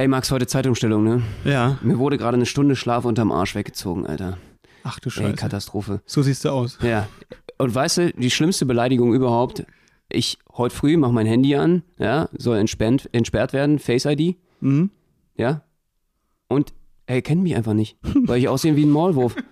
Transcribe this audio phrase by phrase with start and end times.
[0.00, 1.22] Ey, Max, heute Zeitumstellung, ne?
[1.44, 1.78] Ja.
[1.82, 4.38] Mir wurde gerade eine Stunde Schlaf unterm Arsch weggezogen, Alter.
[4.82, 5.34] Ach du Ey, Scheiße.
[5.34, 6.00] Katastrophe.
[6.06, 6.78] so siehst du aus.
[6.80, 7.06] Ja.
[7.58, 9.66] Und weißt du, die schlimmste Beleidigung überhaupt,
[10.08, 14.88] ich heute früh mache mein Handy an, ja, soll entsperrt, entsperrt werden, Face ID, Mhm.
[15.36, 15.64] ja.
[16.48, 16.72] Und
[17.04, 19.36] er kennt mich einfach nicht, weil ich aussehe wie ein Maulwurf.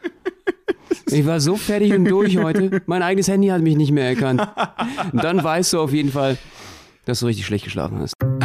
[1.11, 2.83] Ich war so fertig und durch heute.
[2.85, 4.47] Mein eigenes Handy hat mich nicht mehr erkannt.
[5.11, 6.37] Und dann weißt du auf jeden Fall,
[7.07, 8.13] dass du richtig schlecht geschlafen hast.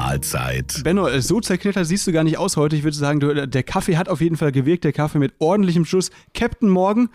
[0.00, 0.82] Mahlzeit.
[0.84, 2.76] Benno, äh, so zerknittert siehst du gar nicht aus heute.
[2.76, 4.84] Ich würde sagen, du, der Kaffee hat auf jeden Fall gewirkt.
[4.84, 6.10] Der Kaffee mit ordentlichem Schuss.
[6.34, 7.08] Captain Morgan.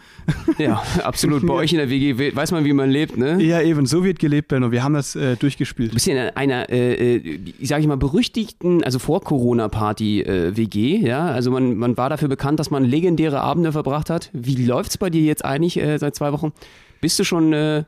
[0.58, 1.46] Ja, absolut.
[1.46, 3.42] Bei euch in der WG we- weiß man, wie man lebt, ne?
[3.42, 3.86] Ja, eben.
[3.86, 4.72] So wird gelebt, Benno.
[4.72, 5.94] Wir haben das äh, Du durchgespielt.
[5.94, 11.28] bist ja in einer, äh, äh, sag ich mal, berüchtigten, also vor Corona-Party-WG, ja.
[11.28, 14.30] Also man, man war dafür bekannt, dass man legendäre Abende verbracht hat.
[14.34, 16.52] Wie läuft's bei dir jetzt eigentlich äh, seit zwei Wochen?
[17.00, 17.84] Bist du schon äh,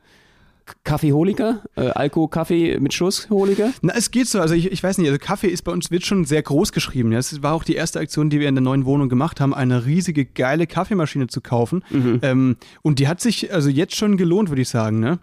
[0.83, 1.61] Kaffeeholiker?
[1.75, 3.71] Äh, Alko-Kaffee mit Schussholiker?
[3.81, 4.39] Na, es geht so.
[4.39, 7.11] Also ich, ich weiß nicht, also Kaffee ist bei uns, wird schon sehr groß geschrieben.
[7.11, 9.85] Das war auch die erste Aktion, die wir in der neuen Wohnung gemacht haben, eine
[9.85, 11.83] riesige, geile Kaffeemaschine zu kaufen.
[12.21, 14.99] Ähm, und die hat sich also jetzt schon gelohnt, würde ich sagen.
[14.99, 15.19] Ne?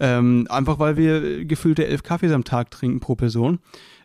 [0.00, 3.60] Ähm, einfach weil wir gefüllte elf Kaffees am Tag trinken pro Person.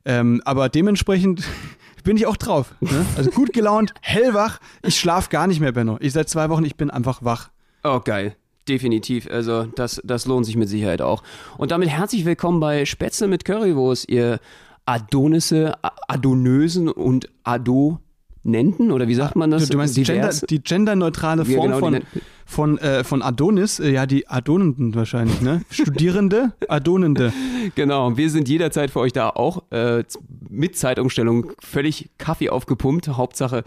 [0.06, 1.44] Ähm, aber dementsprechend
[2.04, 2.74] bin ich auch drauf.
[2.80, 3.06] Ne?
[3.18, 4.60] Also gut gelaunt, hellwach.
[4.84, 5.98] Ich schlafe gar nicht mehr, Benno.
[6.00, 7.50] Ich seit zwei Wochen, ich bin einfach wach.
[7.84, 8.36] Oh, geil.
[8.68, 9.28] Definitiv.
[9.30, 11.24] Also, das, das lohnt sich mit Sicherheit auch.
[11.58, 14.40] Und damit herzlich willkommen bei Spätzle mit Currywurst, ihr
[14.86, 15.74] Adonisse,
[16.08, 19.70] Adonösen und Adonenten, oder wie sagt man das?
[19.70, 20.42] Du, meinst die, Gender, Divers?
[20.50, 22.06] die genderneutrale Ja, Form genau, die von, nennt-
[22.50, 25.62] von, äh, von Adonis, äh, ja, die Adonenden wahrscheinlich, ne?
[25.70, 27.32] Studierende, Adonende.
[27.76, 30.04] Genau, wir sind jederzeit für euch da auch äh,
[30.50, 33.08] mit Zeitumstellung völlig Kaffee aufgepumpt.
[33.08, 33.64] Hauptsache,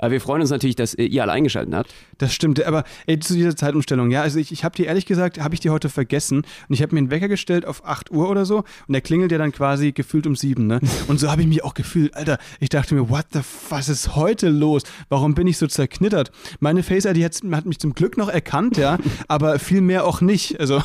[0.00, 1.94] äh, wir freuen uns natürlich, dass äh, ihr alle eingeschaltet habt.
[2.18, 5.40] Das stimmt, aber ey, zu dieser Zeitumstellung, ja, also ich, ich habe die ehrlich gesagt,
[5.40, 8.28] habe ich die heute vergessen und ich habe mir einen Wecker gestellt auf 8 Uhr
[8.28, 10.80] oder so und der klingelt ja dann quasi gefühlt um 7, ne?
[11.08, 14.16] Und so habe ich mich auch gefühlt, Alter, ich dachte mir, what the, was ist
[14.16, 14.82] heute los?
[15.08, 16.32] Warum bin ich so zerknittert?
[16.60, 18.98] Meine Face ID hat, hat mich zum Glück noch erkannt, ja,
[19.28, 20.60] aber viel mehr auch nicht.
[20.60, 20.82] Also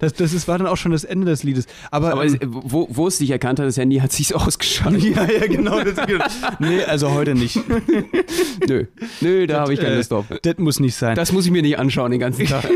[0.00, 1.66] das, das ist, war dann auch schon das Ende des Liedes.
[1.90, 5.02] Aber, Aber ähm, wo, wo es dich erkannt hat, das Handy hat sich ausgeschaltet.
[5.16, 5.82] ja, ja, genau.
[5.82, 5.94] Das,
[6.58, 7.58] nee, also heute nicht.
[8.68, 8.86] Nö,
[9.20, 10.26] nö, da habe ich keine Äh, Lust drauf.
[10.42, 11.14] Das muss nicht sein.
[11.16, 12.64] Das muss ich mir nicht anschauen den ganzen Tag.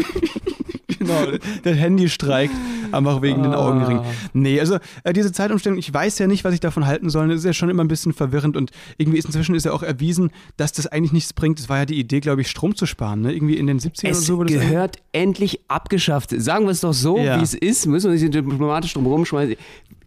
[1.07, 2.55] genau, das Handy streikt,
[2.93, 3.57] einfach wegen den Ah.
[3.69, 4.03] Augenringen.
[4.33, 7.29] Nee, also äh, diese Zeitumstellung, ich weiß ja nicht, was ich davon halten soll.
[7.29, 9.83] Das ist ja schon immer ein bisschen verwirrend und irgendwie ist inzwischen ist ja auch
[9.83, 11.59] erwiesen, dass das eigentlich nichts bringt.
[11.59, 13.23] Das war ja die Idee, glaube ich, Strom zu sparen.
[13.23, 13.33] Ne?
[13.33, 16.31] Irgendwie in den 70ern oder Es so wurde das gehört endlich abgeschafft.
[16.37, 17.39] Sagen wir es doch so, Ja.
[17.39, 17.87] wie es ist.
[17.87, 19.57] Müssen wir hier diplomatisch drum rumschmeißen.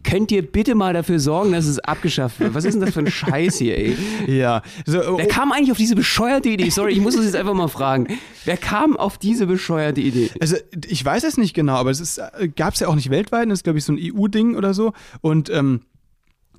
[0.02, 2.54] Könnt ihr bitte mal dafür sorgen, dass es abgeschafft wird?
[2.54, 3.96] Was ist denn das für ein Scheiß hier, ey?
[4.26, 4.62] Ja.
[4.86, 6.70] So, oh, Wer kam eigentlich auf diese bescheuerte Idee?
[6.70, 8.06] Sorry, ich muss das jetzt einfach mal fragen.
[8.44, 10.30] Wer kam auf diese bescheuerte Idee?
[10.40, 10.56] Also
[10.86, 12.20] ich weiß es nicht genau, aber es
[12.56, 14.92] gab es ja auch nicht weltweit, das ist glaube ich so ein EU-Ding oder so.
[15.20, 15.82] Und ähm,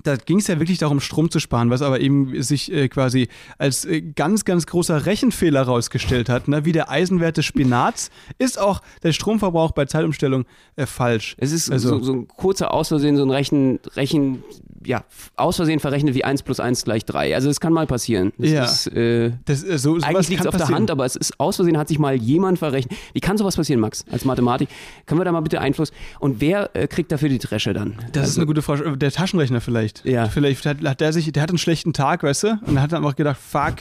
[0.02, 3.28] da ging es ja wirklich darum, Strom zu sparen, was aber eben sich äh, quasi
[3.58, 6.48] als äh, ganz, ganz großer Rechenfehler herausgestellt hat.
[6.48, 6.64] Ne?
[6.64, 10.44] Wie der Eisenwert des Spinats ist auch der Stromverbrauch bei Zeitumstellung
[10.76, 11.34] äh, falsch.
[11.38, 14.42] Es ist Also- so, so ein kurzer Ausversehen, so ein Rechen, Rechen,
[14.86, 15.04] ja,
[15.36, 17.34] aus Versehen verrechnet wie 1 plus 1 gleich 3.
[17.34, 18.32] Also es kann mal passieren.
[18.38, 18.64] Das Ja.
[18.64, 20.68] ist, äh, Das, äh, so, Eigentlich liegt es auf der.
[20.68, 22.96] Hand, aber es ist aus Versehen hat sich mal jemand verrechnet.
[23.12, 24.68] Wie kann sowas passieren, Max, als Mathematik?
[25.06, 25.92] Können wir da mal bitte Einfluss?
[26.20, 27.96] Und wer äh, kriegt dafür die Dresche dann?
[28.12, 28.96] Das ist eine gute Frage.
[28.96, 30.04] Der Taschenrechner vielleicht.
[30.04, 30.28] Ja.
[30.28, 32.58] Vielleicht hat, hat der sich, der hat einen schlechten Tag, weißt du?
[32.66, 33.74] Und hat dann einfach gedacht, fuck,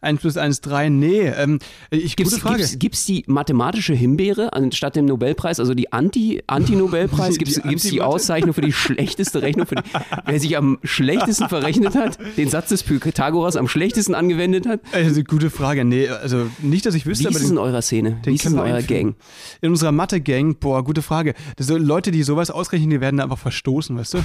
[0.00, 1.20] 1 plus 1, 3, nee.
[1.28, 1.58] Ähm,
[1.90, 2.56] ich, Gibt's, gute Frage.
[2.58, 7.34] gibt's, gibt's die mathematische Himbeere anstatt dem Nobelpreis, also die Anti, Anti-Nobelpreis?
[7.38, 8.06] Die- Gibt's, die gibt's die Antimathe?
[8.14, 9.82] Auszeichnung für die schlechteste Rechnung, für die,
[10.26, 14.80] wer sich am schlechtesten verrechnet hat, den Satz des Pythagoras am schlechtesten angewendet hat?
[14.92, 15.84] Also, gute Frage.
[15.84, 18.18] Nee, also nicht, dass ich Wie wüsste, ist aber es in eurer Szene?
[18.24, 18.82] Wie ist es in eurer.
[18.82, 19.16] Gang?
[19.60, 21.34] In unserer Mathe-Gang, boah, gute Frage.
[21.58, 24.18] So Leute, die sowas ausrechnen, die werden da einfach verstoßen, weißt du?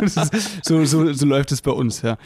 [0.02, 0.20] ist,
[0.64, 2.18] so, so, so läuft es bei uns, ja.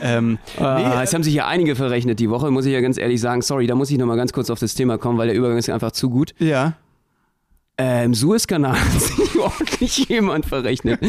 [0.00, 2.98] Ähm, Ah, nee, es haben sich ja einige verrechnet die Woche, muss ich ja ganz
[2.98, 3.42] ehrlich sagen.
[3.42, 5.68] Sorry, da muss ich nochmal ganz kurz auf das Thema kommen, weil der Übergang ist
[5.70, 6.34] einfach zu gut.
[6.38, 6.74] ja.
[7.80, 11.00] Äh, Im Suezkanal hat sich ordentlich jemand verrechnet.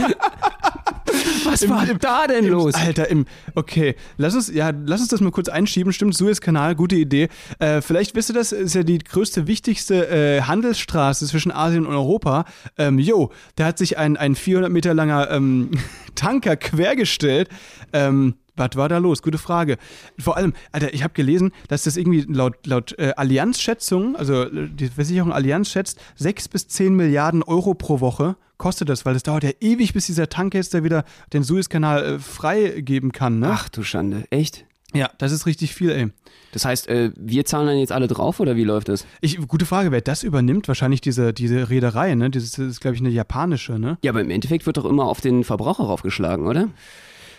[1.51, 2.73] Was war da denn los?
[2.75, 3.25] Alter, im,
[3.55, 5.93] okay, lass uns, ja, lass uns das mal kurz einschieben.
[5.93, 7.29] Stimmt, Suezkanal, gute Idee.
[7.59, 11.93] Äh, vielleicht wisst ihr das, ist ja die größte, wichtigste äh, Handelsstraße zwischen Asien und
[11.93, 12.45] Europa.
[12.77, 15.71] Ähm, jo, da hat sich ein, ein 400 Meter langer ähm,
[16.15, 17.49] Tanker quergestellt.
[17.91, 19.21] Ähm, Was war da los?
[19.21, 19.77] Gute Frage.
[20.19, 24.69] Vor allem, Alter, ich habe gelesen, dass das irgendwie laut, laut äh, Allianz-Schätzung, also äh,
[24.69, 29.23] die Versicherung Allianz schätzt, 6 bis 10 Milliarden Euro pro Woche kostet das, weil es
[29.23, 31.03] dauert ja ewig, bis dieser da wieder
[31.33, 33.49] den Suezkanal äh, freigeben kann, ne?
[33.51, 34.65] Ach du Schande, echt?
[34.93, 36.07] Ja, das ist richtig viel, ey.
[36.51, 39.07] Das heißt, äh, wir zahlen dann jetzt alle drauf oder wie läuft das?
[39.21, 40.67] Ich, gute Frage, wer das übernimmt?
[40.67, 42.29] Wahrscheinlich diese, diese Reederei, ne?
[42.29, 43.97] Das ist, das ist glaube ich, eine japanische, ne?
[44.03, 46.69] Ja, aber im Endeffekt wird doch immer auf den Verbraucher raufgeschlagen, oder?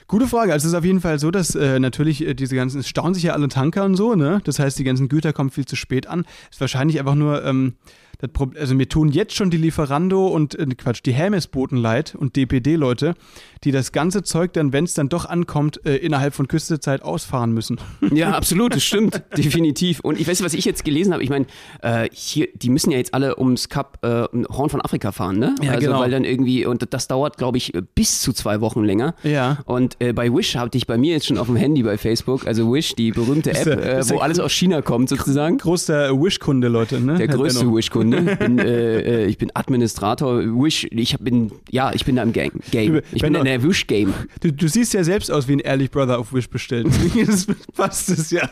[0.07, 0.53] Gute Frage.
[0.53, 3.15] Also es ist auf jeden Fall so, dass äh, natürlich äh, diese ganzen, es stauen
[3.15, 4.41] sich ja alle Tanker und so, ne?
[4.45, 6.27] Das heißt, die ganzen Güter kommen viel zu spät an.
[6.51, 7.75] Ist wahrscheinlich einfach nur, ähm,
[8.29, 12.37] Problem, also mir tun jetzt schon die Lieferando und äh, Quatsch, die Hermes-Boten leid und
[12.37, 13.15] DPD-Leute,
[13.65, 17.53] die das ganze Zeug dann, wenn es dann doch ankommt, äh, innerhalb von Küstezeit ausfahren
[17.53, 17.79] müssen.
[18.15, 20.01] Ja, absolut, das stimmt, definitiv.
[20.01, 21.47] Und ich weiß, was ich jetzt gelesen habe, ich meine,
[21.83, 25.55] äh, hier, die müssen ja jetzt alle ums Kap äh, Horn von Afrika fahren, ne?
[25.63, 26.01] Ja, also, genau.
[26.01, 29.15] Weil dann irgendwie, und das dauert, glaube ich, bis zu zwei Wochen länger.
[29.25, 29.59] Ja.
[29.65, 32.47] Und äh, bei Wish hatte ich bei mir jetzt schon auf dem Handy bei Facebook,
[32.47, 35.59] also Wish, die berühmte App, der- äh, wo alles aus China kommt sozusagen.
[35.59, 37.15] Großer Wish-Kunde, Leute, ne?
[37.17, 37.67] Der größte
[38.15, 38.27] Benno.
[38.27, 38.37] Wish-Kunde.
[38.37, 40.41] Bin, äh, äh, ich bin Administrator.
[40.41, 42.53] Wish, ich bin, ja, ich bin da im Gang.
[42.71, 43.01] Game.
[43.13, 44.13] Ich bin in der Wish-Game.
[44.41, 46.87] Du, du siehst ja selbst aus wie ein Ehrlich Brother auf Wish bestellt.
[47.27, 48.49] das passt es ja.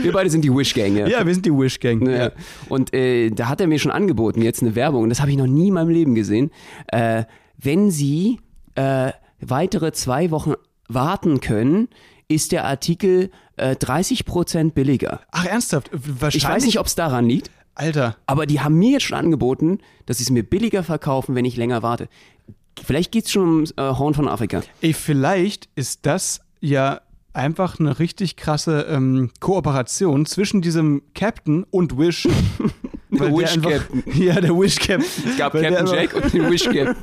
[0.00, 1.06] Wir beide sind die Wish-Gang, ja.
[1.06, 2.08] Ja, wir sind die Wish-Gang.
[2.08, 2.32] Ja.
[2.68, 5.36] Und äh, da hat er mir schon angeboten, jetzt eine Werbung, und das habe ich
[5.36, 6.50] noch nie in meinem Leben gesehen.
[6.88, 7.24] Äh,
[7.56, 8.40] wenn Sie
[8.74, 10.54] äh, weitere zwei Wochen
[10.88, 11.88] warten können,
[12.28, 15.20] ist der Artikel äh, 30% billiger.
[15.30, 15.90] Ach, ernsthaft?
[15.92, 16.36] Wahrscheinlich.
[16.36, 18.16] Ich weiß nicht, ob es daran liegt, Alter.
[18.26, 21.56] aber die haben mir jetzt schon angeboten, dass sie es mir billiger verkaufen, wenn ich
[21.56, 22.08] länger warte.
[22.84, 24.62] Vielleicht geht es schon ums äh, Horn von Afrika.
[24.80, 27.00] Ey, vielleicht ist das ja
[27.32, 32.28] einfach eine richtig krasse ähm, Kooperation zwischen diesem Captain und Wish.
[33.20, 34.02] Wish der einfach, Captain.
[34.22, 35.04] Ja, der Wish Captain.
[35.26, 36.96] Es gab Weil Captain Jack und den Wish Captain.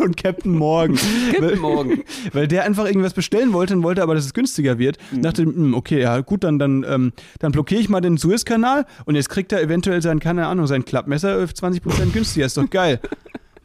[0.02, 0.96] und Captain Morgan.
[0.96, 2.02] Captain weil, Morgan.
[2.32, 4.98] Weil der einfach irgendwas bestellen wollte und wollte aber, dass es günstiger wird.
[5.10, 5.22] Mhm.
[5.22, 9.14] Dachte, hm, okay, ja gut, dann, dann, ähm, dann blockiere ich mal den Suezkanal und
[9.14, 12.46] jetzt kriegt er eventuell sein, keine Ahnung, sein Klappmesser auf 20% günstiger.
[12.46, 13.00] Ist doch geil.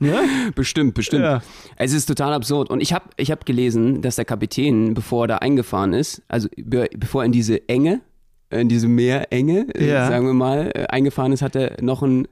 [0.01, 0.23] Ja?
[0.55, 1.23] Bestimmt, bestimmt.
[1.23, 1.41] Ja.
[1.77, 2.69] Es ist total absurd.
[2.69, 6.49] Und ich habe ich hab gelesen, dass der Kapitän, bevor er da eingefahren ist, also
[6.57, 8.01] be bevor er in diese Enge,
[8.51, 10.07] in diese Meerenge, äh, Ja.
[10.07, 12.27] sagen wir mal, äh, eingefahren ist, hat er noch ein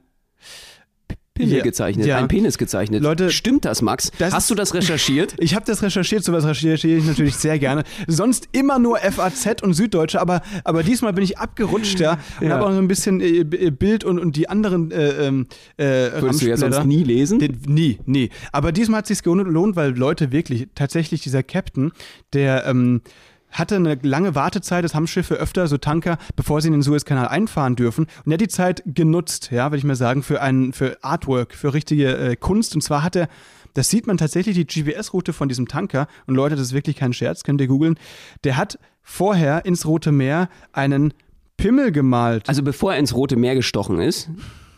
[1.34, 1.62] Pimmel Ja.
[1.62, 2.18] gezeichnet, Ja.
[2.18, 3.02] ein Penis gezeichnet.
[3.02, 4.10] Leute, Stimmt das, Max?
[4.18, 5.34] das Hast du das recherchiert?
[5.38, 7.84] Ich habe das recherchiert, sowas recherchiere ich natürlich sehr gerne.
[8.06, 12.18] Sonst immer nur FAZ und Süddeutsche, aber, aber diesmal bin ich abgerutscht, ja.
[12.40, 12.54] Und Ja.
[12.56, 15.46] habe auch so ein bisschen äh, B- Bild und, und die anderen äh, ähm,
[15.78, 15.84] äh,
[16.20, 17.38] Würdest du ja sonst nie lesen?
[17.38, 18.28] Den, nie, nie.
[18.52, 21.92] Aber diesmal hat es sich gelohnt, weil Leute wirklich, tatsächlich dieser Captain,
[22.34, 23.00] der ähm,
[23.50, 27.28] hatte eine lange Wartezeit, das haben Schiffe öfter, so Tanker, bevor sie in den Suezkanal
[27.28, 28.06] einfahren dürfen.
[28.24, 31.54] Und er hat die Zeit genutzt, ja, würde ich mal sagen, für, ein, für Artwork,
[31.54, 32.74] für richtige äh, Kunst.
[32.74, 33.28] Und zwar hat er,
[33.74, 36.06] das sieht man tatsächlich, die GPS-Route von diesem Tanker.
[36.26, 37.98] Und Leute, das ist wirklich kein Scherz, könnt ihr googeln.
[38.44, 41.14] Der hat vorher ins Rote Meer einen
[41.56, 42.48] Pimmel gemalt.
[42.48, 44.30] Also bevor er ins Rote Meer gestochen ist,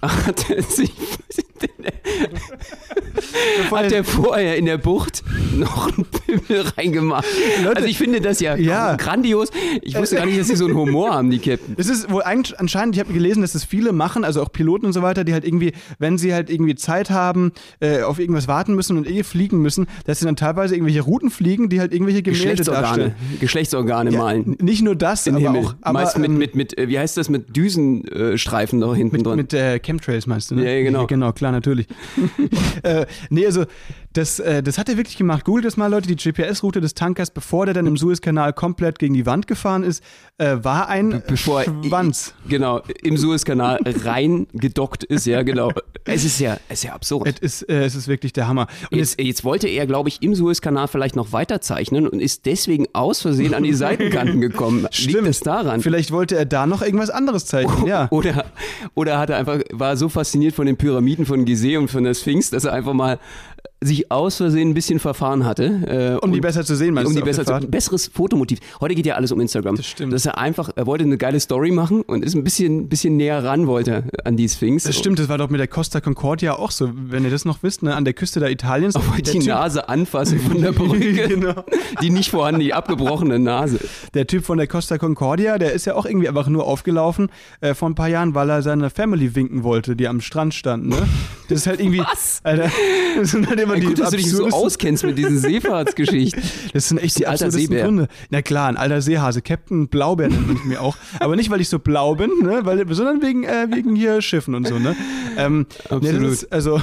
[0.03, 0.93] hat er sich
[3.71, 5.23] hat er vorher in der Bucht
[5.57, 7.27] noch einen Pimmel reingemacht.
[7.63, 8.97] Leute, also ich finde das ja, ja.
[8.97, 9.51] grandios.
[9.83, 11.75] Ich wusste gar nicht, dass sie so einen Humor haben, die Captain.
[11.77, 14.87] Es ist wohl eigentlich anscheinend, ich habe gelesen, dass das viele machen, also auch Piloten
[14.87, 18.49] und so weiter, die halt irgendwie, wenn sie halt irgendwie Zeit haben, äh, auf irgendwas
[18.49, 21.93] warten müssen und eh fliegen müssen, dass sie dann teilweise irgendwelche Routen fliegen, die halt
[21.93, 23.15] irgendwelche Gemälde Geschlechtsorgane, darstellen.
[23.41, 24.57] Geschlechtsorgane Ja, malen.
[24.61, 25.65] nicht nur das, aber Himmel.
[25.65, 29.17] auch aber, Meist mit, ähm, mit, mit, äh, wie heißt das, mit Düsenstreifen da hinten
[29.17, 29.37] mit, drin.
[29.37, 30.65] mit äh, Chemtrails meinst du, ne?
[30.65, 31.07] Ja, ja, genau.
[31.13, 31.87] genau, klar, natürlich.
[32.83, 33.65] äh, nee, also
[34.13, 35.45] das, äh, das hat er wirklich gemacht.
[35.45, 39.15] Googelt das mal, Leute, die GPS-Route des Tankers, bevor der dann im Suezkanal komplett gegen
[39.15, 40.03] die Wand gefahren ist,
[40.39, 42.35] äh, war ein bevor Schwanz.
[42.49, 45.71] genau im Suezkanal reingedockt ist, ja genau.
[46.05, 47.29] Es ist ja, es ist ja absurd.
[47.29, 48.67] Es ist, äh, es ist wirklich der Hammer.
[48.91, 52.47] Und Jetzt, jetzt wollte er, glaube ich, im Suezkanal vielleicht noch weiter zeichnen und ist
[52.47, 54.87] deswegen aus Versehen an die Seitenkanten gekommen.
[54.99, 55.81] Liegt das daran?
[55.81, 58.09] Vielleicht wollte er da noch irgendwas anderes zeichnen, ja.
[58.11, 58.45] Oder,
[58.95, 62.15] oder hat er einfach, war so fasziniert von den Pyramiden von Gizeh und von der
[62.15, 63.19] Sphinx, dass er einfach mal
[63.83, 66.19] sich aus Versehen ein bisschen verfahren hatte.
[66.21, 67.71] Äh, Um die besser zu sehen, meinst um du, die auf der besser zu, ein
[67.71, 68.59] besseres Fotomotiv.
[68.81, 69.77] Heute geht ja alles um Instagram.
[69.77, 70.13] Das stimmt.
[70.13, 73.43] Dass er einfach, er wollte eine geile Story machen und ist ein bisschen, bisschen näher
[73.45, 74.85] ran wollte an die Sphinx.
[74.85, 77.63] Das stimmt, das war doch mit der Costa Concordia auch so, wenn ihr das noch
[77.63, 78.95] wisst, ne, an der Küste da Italiens.
[78.95, 81.29] Der, die typ, Nase anfassen von der Brücke.
[81.29, 81.65] Genau.
[82.01, 83.79] Die nicht vorhandene, die abgebrochene Nase.
[84.15, 87.29] der Typ von der Costa Concordia, der ist ja auch irgendwie einfach nur aufgelaufen
[87.61, 90.89] äh, vor ein paar Jahren, weil er seine Family winken wollte, die am Strand stand.
[90.89, 90.97] Ne?
[91.49, 92.01] Das ist halt irgendwie.
[92.01, 92.41] Was?
[92.45, 92.71] Alter,
[93.19, 96.43] das sind halt immer die Gut, dass du dich so auskennst mit diesen Seefahrtsgeschichten.
[96.73, 97.85] Das sind echt die Ein alter Seebär.
[97.85, 98.09] Gründe.
[98.31, 99.43] Na klar, ein alter Seehase.
[99.43, 100.97] Captain Blaubeer nennt man mich auch.
[101.21, 102.61] Aber nicht, weil ich so blau bin, ne?
[102.65, 104.79] weil, sondern wegen, äh, wegen hier Schiffen und so.
[104.79, 104.97] Ne?
[105.37, 106.23] Ähm, nee, Absolut.
[106.23, 106.81] das ist, also,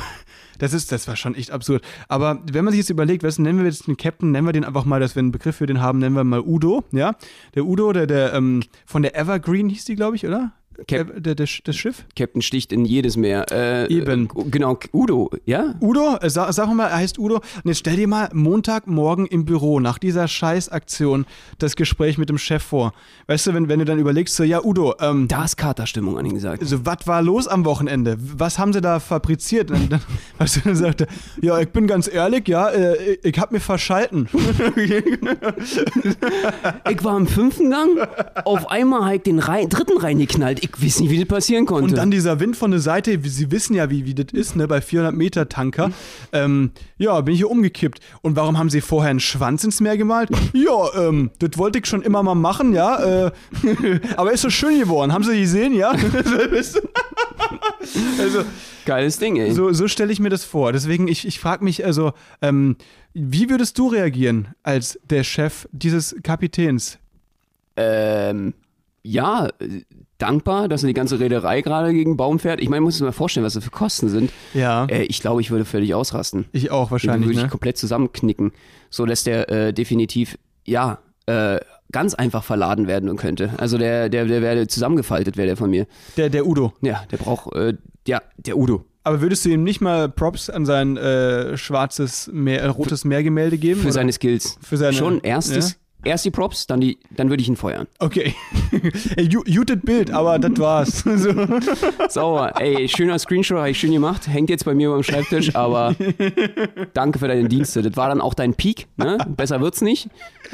[0.60, 1.84] Das ist, das war schon echt absurd.
[2.10, 4.66] Aber wenn man sich jetzt überlegt, was nennen wir jetzt den Captain, nennen wir den
[4.66, 7.16] einfach mal, dass wir einen Begriff für den haben, nennen wir mal Udo, ja?
[7.56, 10.52] Der Udo, der, der ähm, von der Evergreen hieß die, glaube ich, oder?
[10.88, 12.06] Cap der, der, der, das Schiff?
[12.16, 13.46] Captain sticht in jedes Meer.
[13.52, 14.30] Äh, Eben.
[14.36, 15.76] Äh, genau, Udo, ja?
[15.82, 17.36] Udo, äh, sag, sag mal, er heißt Udo.
[17.36, 21.26] Und jetzt stell dir mal Montagmorgen im Büro nach dieser Scheißaktion
[21.58, 22.94] das Gespräch mit dem Chef vor.
[23.28, 26.26] Weißt du, wenn, wenn du dann überlegst, so, ja, Udo, ähm, Da ist Katerstimmung an
[26.26, 26.66] ihn gesagt.
[26.66, 28.18] so, was war los am Wochenende?
[28.20, 29.72] Was haben sie da fabriziert?
[29.72, 30.02] Und dann,
[30.38, 31.08] weißt du, dann sagt er,
[31.42, 34.28] ja, ich bin ganz ehrlich, ja, äh, ich, hab mir verschalten.
[36.90, 38.08] Ich war im fünften Gang,
[38.46, 40.64] auf einmal halt den Rein, dritten reingeknallt.
[40.64, 41.86] Ich weiß nicht, wie das passieren konnte.
[41.86, 44.68] Und dann dieser Wind von der Seite, Sie wissen ja, wie, wie das ist, ne,
[44.68, 45.92] bei 400 Meter Tanker.
[46.32, 48.00] Ähm, ja, bin ich hier umgekippt.
[48.22, 50.30] Und warum haben Sie vorher einen Schwanz ins Meer gemalt?
[50.54, 53.28] Ja, ähm, das wollte ich schon immer mal machen, ja.
[53.28, 53.32] Äh,
[54.18, 55.14] aber ist so schön geworden.
[55.14, 55.92] Haben Sie gesehen, ja?
[58.20, 58.44] also,
[58.86, 59.54] Geiles Ding, ey.
[59.54, 60.74] so, so stelle ich mir das vor.
[60.74, 62.76] Deswegen, ich, ich frage mich, also, ähm,
[63.14, 67.00] wie würdest du reagieren als der Chef dieses Kapitäns?
[67.76, 68.54] Ähm,
[69.04, 69.50] ja,
[70.20, 72.62] dankbar, dass die ganze Reederei gerade gegen Baum fährt.
[72.62, 74.32] Ich meine, muss mir mal vorstellen, was das für Kosten sind.
[74.54, 76.46] Ja, Äh, ich glaube, ich würde völlig ausrasten.
[76.52, 77.28] ich auch wahrscheinlich.
[77.30, 77.50] würde ich Ne?
[77.50, 78.52] komplett zusammenknicken,
[78.92, 81.60] so dass der äh, definitiv, ja, äh,
[81.92, 83.52] ganz einfach verladen werden könnte.
[83.58, 85.88] Also der, der, der wäre zusammengefaltet, wäre der von mir.
[86.18, 86.74] Der, der Udo.
[86.82, 87.74] Ja, der braucht, äh,
[88.08, 88.86] ja, der Udo.
[89.04, 93.58] Aber würdest du ihm nicht mal Props an sein äh, schwarzes Meer, äh, rotes Meergemälde
[93.58, 93.80] geben?
[93.80, 93.94] Für oder?
[93.94, 94.58] seine Skills.
[94.62, 97.88] Für seine- Schon erstes, erst die Props, dann die, dann würde ich ihn feuern.
[98.00, 98.34] Okay.
[99.16, 101.00] Ey, Muted Bild, aber das war's.
[101.04, 101.34] so.
[102.10, 102.54] Sauber.
[102.62, 104.28] Ey, schöner Screenshot, habe ich schön gemacht.
[104.28, 105.96] Hängt jetzt bei mir beim Schreibtisch, aber
[106.94, 107.82] danke für deine Dienste.
[107.82, 109.18] Das war dann auch dein Peak, ne?
[109.28, 110.10] Besser wird's nicht.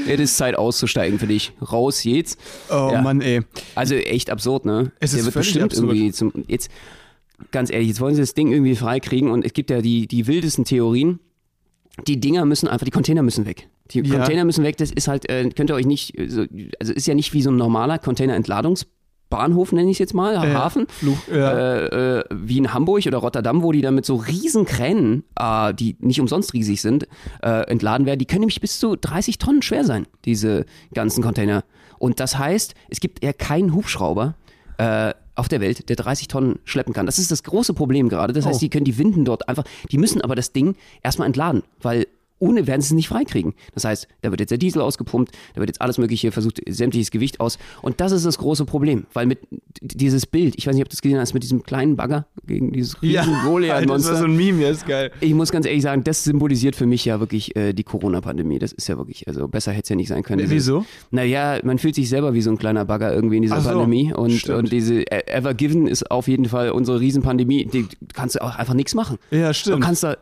[0.08, 1.54] Es ist Zeit auszusteigen für dich.
[1.72, 2.40] Raus jetzt.
[2.70, 3.02] Oh Ja.
[3.02, 3.42] Mann, ey.
[3.76, 4.92] Also echt absurd, ne?
[5.00, 5.88] Es Der ist wird bestimmt absurd.
[5.90, 6.32] irgendwie zum.
[6.48, 6.70] Jetzt,
[7.52, 10.28] ganz ehrlich, jetzt wollen sie das Ding irgendwie freikriegen und es gibt ja die, die
[10.28, 11.20] wildesten Theorien.
[12.08, 13.70] Die Dinger müssen einfach, die Container müssen weg.
[13.92, 14.18] Die Ja.
[14.18, 16.46] Container müssen weg, das ist halt, äh, könnt ihr euch nicht, äh, so,
[16.80, 20.54] also ist ja nicht wie so ein normaler Container-Entladungsbahnhof, nenne ich es jetzt mal, Äh,
[20.54, 20.88] Hafen.
[21.32, 21.52] Ja.
[21.52, 25.74] Äh, äh, wie in Hamburg oder Rotterdam, wo die dann mit so riesen Kränen, äh,
[25.74, 27.08] die nicht umsonst riesig sind,
[27.42, 28.20] äh, entladen werden.
[28.20, 31.64] Die können nämlich bis zu 30 Tonnen schwer sein, diese ganzen Container.
[31.98, 34.36] Und das heißt, es gibt ja keinen Hubschrauber
[34.78, 37.06] äh, auf der Welt, der 30 Tonnen schleppen kann.
[37.06, 38.34] Das ist das große Problem gerade.
[38.34, 38.60] Das heißt, Oh.
[38.60, 42.08] die können die Winden dort einfach, die müssen aber das Ding erstmal entladen, weil
[42.46, 43.54] ohne werden sie es nicht freikriegen.
[43.74, 47.12] Das heißt, da wird jetzt der Diesel ausgepumpt, da wird jetzt alles Mögliche versucht, sämtliches
[47.12, 47.58] Gewicht aus.
[47.82, 49.40] Und das ist das große Problem, weil mit
[49.82, 52.72] dieses Bild, ich weiß nicht, ob du das gesehen hast, mit diesem kleinen Bagger gegen
[52.72, 54.16] dieses riesen das war Goliath-Monster.
[54.18, 55.12] so ein Meme, ja, ist geil.
[55.22, 58.60] ich muss ganz ehrlich sagen, das symbolisiert für mich ja wirklich äh, die Corona-Pandemie.
[58.60, 60.50] Das ist ja wirklich, also besser hätte es ja nicht sein können.
[60.50, 60.86] Wieso?
[61.12, 64.14] Naja, man fühlt sich selber wie so ein kleiner Bagger irgendwie in dieser so, Pandemie.
[64.14, 67.66] Und, und diese E- Ever Given ist auf jeden Fall unsere Riesenpandemie.
[67.66, 69.18] Die kannst du auch einfach nichts machen.
[69.32, 69.82] Ja, Du stimmt.
[69.84, 70.18] kannst da.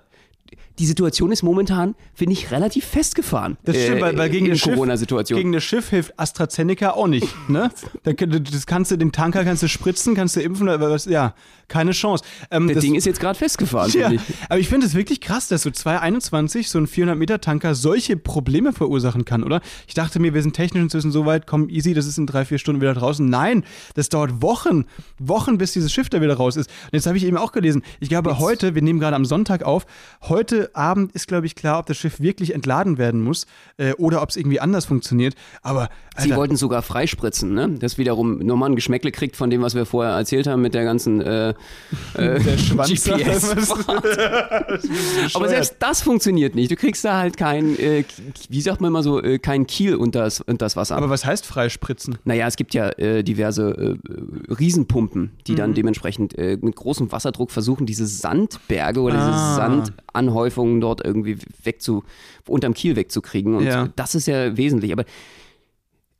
[0.80, 3.58] Die Situation ist momentan, finde ich, relativ festgefahren.
[3.64, 5.38] Das stimmt, äh, weil, weil gegen in das Schiff, Corona-Situation.
[5.38, 7.28] gegen das Schiff hilft AstraZeneca auch nicht.
[7.48, 7.70] Ne?
[8.04, 11.36] Da, das kannst du den Tanker kannst du spritzen, kannst du impfen, aber was, ja,
[11.68, 12.24] keine Chance.
[12.52, 14.22] Ähm, Das das, Ding ist jetzt gerade festgefahren, ja, ich.
[14.50, 18.18] aber ich finde es wirklich krass, dass so 221 so ein 400 Meter Tanker solche
[18.18, 19.62] Probleme verursachen kann, oder?
[19.88, 22.46] Ich dachte mir, wir sind technisch inzwischen so weit, komm easy, das ist in drei
[22.46, 23.26] vier Stunden wieder draußen.
[23.28, 23.64] Nein,
[23.96, 24.86] das dauert Wochen,
[25.20, 26.70] Wochen, bis dieses Schiff da wieder raus ist.
[26.86, 27.84] Und jetzt habe ich eben auch gelesen.
[28.00, 29.86] Ich glaube Jetzt- heute, wir nehmen gerade am Sonntag auf,
[30.24, 33.46] heute Abend ist glaube ich klar, ob das Schiff wirklich entladen werden muss
[33.78, 35.36] äh, oder ob es irgendwie anders funktioniert.
[35.62, 37.70] Aber Sie Alter, wollten sogar freispritzen, ne?
[37.80, 40.84] Das wiederum nochmal ein Geschmäckle kriegt von dem, was wir vorher erzählt haben mit der
[40.84, 41.50] ganzen äh,
[42.14, 43.52] äh, der Schwanz GPS.
[45.36, 46.72] Aber selbst das funktioniert nicht.
[46.72, 48.04] Du kriegst da halt kein, äh,
[48.50, 50.96] wie sagt man immer so, äh, kein Kiel unter das, unter das Wasser.
[50.96, 52.18] aber was heißt freispritzen?
[52.26, 55.58] Naja, es gibt ja äh, diverse äh, Riesenpumpen, die Mhm.
[55.58, 59.32] dann dementsprechend äh, mit großem Wasserdruck versuchen, diese Sandberge oder Ah.
[59.32, 60.44] diese Sandanhäufungen
[60.82, 62.04] dort irgendwie wegzu,
[62.48, 63.56] unterm Kiel wegzukriegen.
[63.56, 63.90] Und Ja.
[63.96, 64.92] das ist ja wesentlich.
[64.92, 65.06] Aber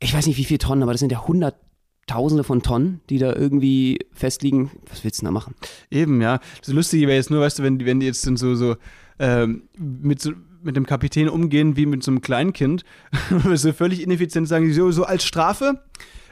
[0.00, 3.34] ich weiß nicht, wie viele Tonnen, aber das sind ja Hunderttausende von Tonnen, die da
[3.34, 4.70] irgendwie festliegen.
[4.90, 5.54] Was willst du denn da machen?
[5.90, 6.40] Eben, ja.
[6.60, 8.76] Das Lustige wäre jetzt nur, weißt du, wenn, die- wenn die jetzt dann so, so,
[9.18, 12.84] ähm, mit so mit dem Kapitän umgehen wie mit so einem Kleinkind,
[13.54, 15.78] so völlig ineffizient sagen, so, so als Strafe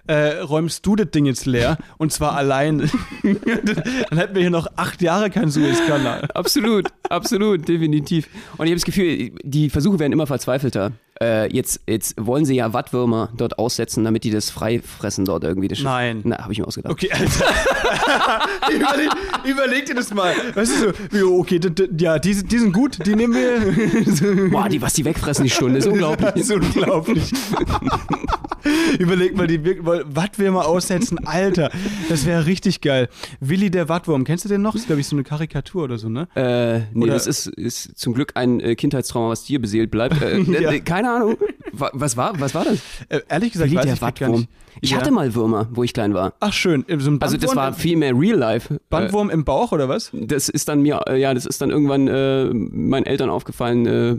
[0.06, 2.78] äh, räumst du das Ding jetzt leer und zwar allein.
[3.22, 6.28] Dann hätten wir hier noch acht Jahre keinen Suezkanal.
[6.34, 8.28] Absolut, absolut, definitiv.
[8.58, 10.92] Und ich habe das Gefühl, die Versuche werden immer verzweifelter.
[11.22, 15.44] Äh, jetzt, jetzt wollen sie ja Wattwürmer dort aussetzen, damit die das frei fressen dort
[15.44, 15.68] irgendwie.
[15.68, 15.84] Das Schiff.
[15.86, 16.20] Nein.
[16.24, 16.92] Na, habe ich mir ausgedacht.
[16.92, 17.44] Okay, Alter.
[18.74, 19.10] überleg,
[19.44, 20.34] überleg dir das mal.
[20.54, 20.72] Weißt
[21.12, 21.60] du so, okay,
[21.98, 24.48] ja, die, sind- die sind gut, die nehmen wir.
[24.50, 26.30] Boah, die, was die wegfressen die Stunde, ist unglaublich.
[26.30, 27.32] Das ist unglaublich.
[28.98, 31.70] Überleg mal, die Wattwürmer aussetzen, Alter.
[32.08, 33.08] Das wäre richtig geil.
[33.40, 34.72] Willi der Wattwurm, kennst du den noch?
[34.72, 36.28] Das ist, glaube ich, so eine Karikatur oder so, ne?
[36.36, 40.20] Äh, nee, Oder- das ist, ist zum Glück ein äh, Kindheitstrauma, was dir beseelt bleibt.
[40.22, 40.70] Äh, Ja.
[40.70, 41.36] äh, Keine Ahnung.
[41.72, 42.78] Wa- Was war, was war das?
[43.08, 44.32] Äh, ehrlich gesagt, weiß der ich Wattwurm.
[44.32, 44.48] nicht.
[44.80, 44.98] Ich Ja.
[44.98, 46.32] hatte mal Würmer, wo ich klein war.
[46.40, 46.84] Ach, schön.
[46.98, 48.74] So ein Also das war viel mehr Real Life.
[48.74, 50.10] Äh, Bandwurm im Bauch oder was?
[50.12, 54.16] das ist dann mir, äh, ja, das ist dann irgendwann äh, meinen Eltern aufgefallen, äh,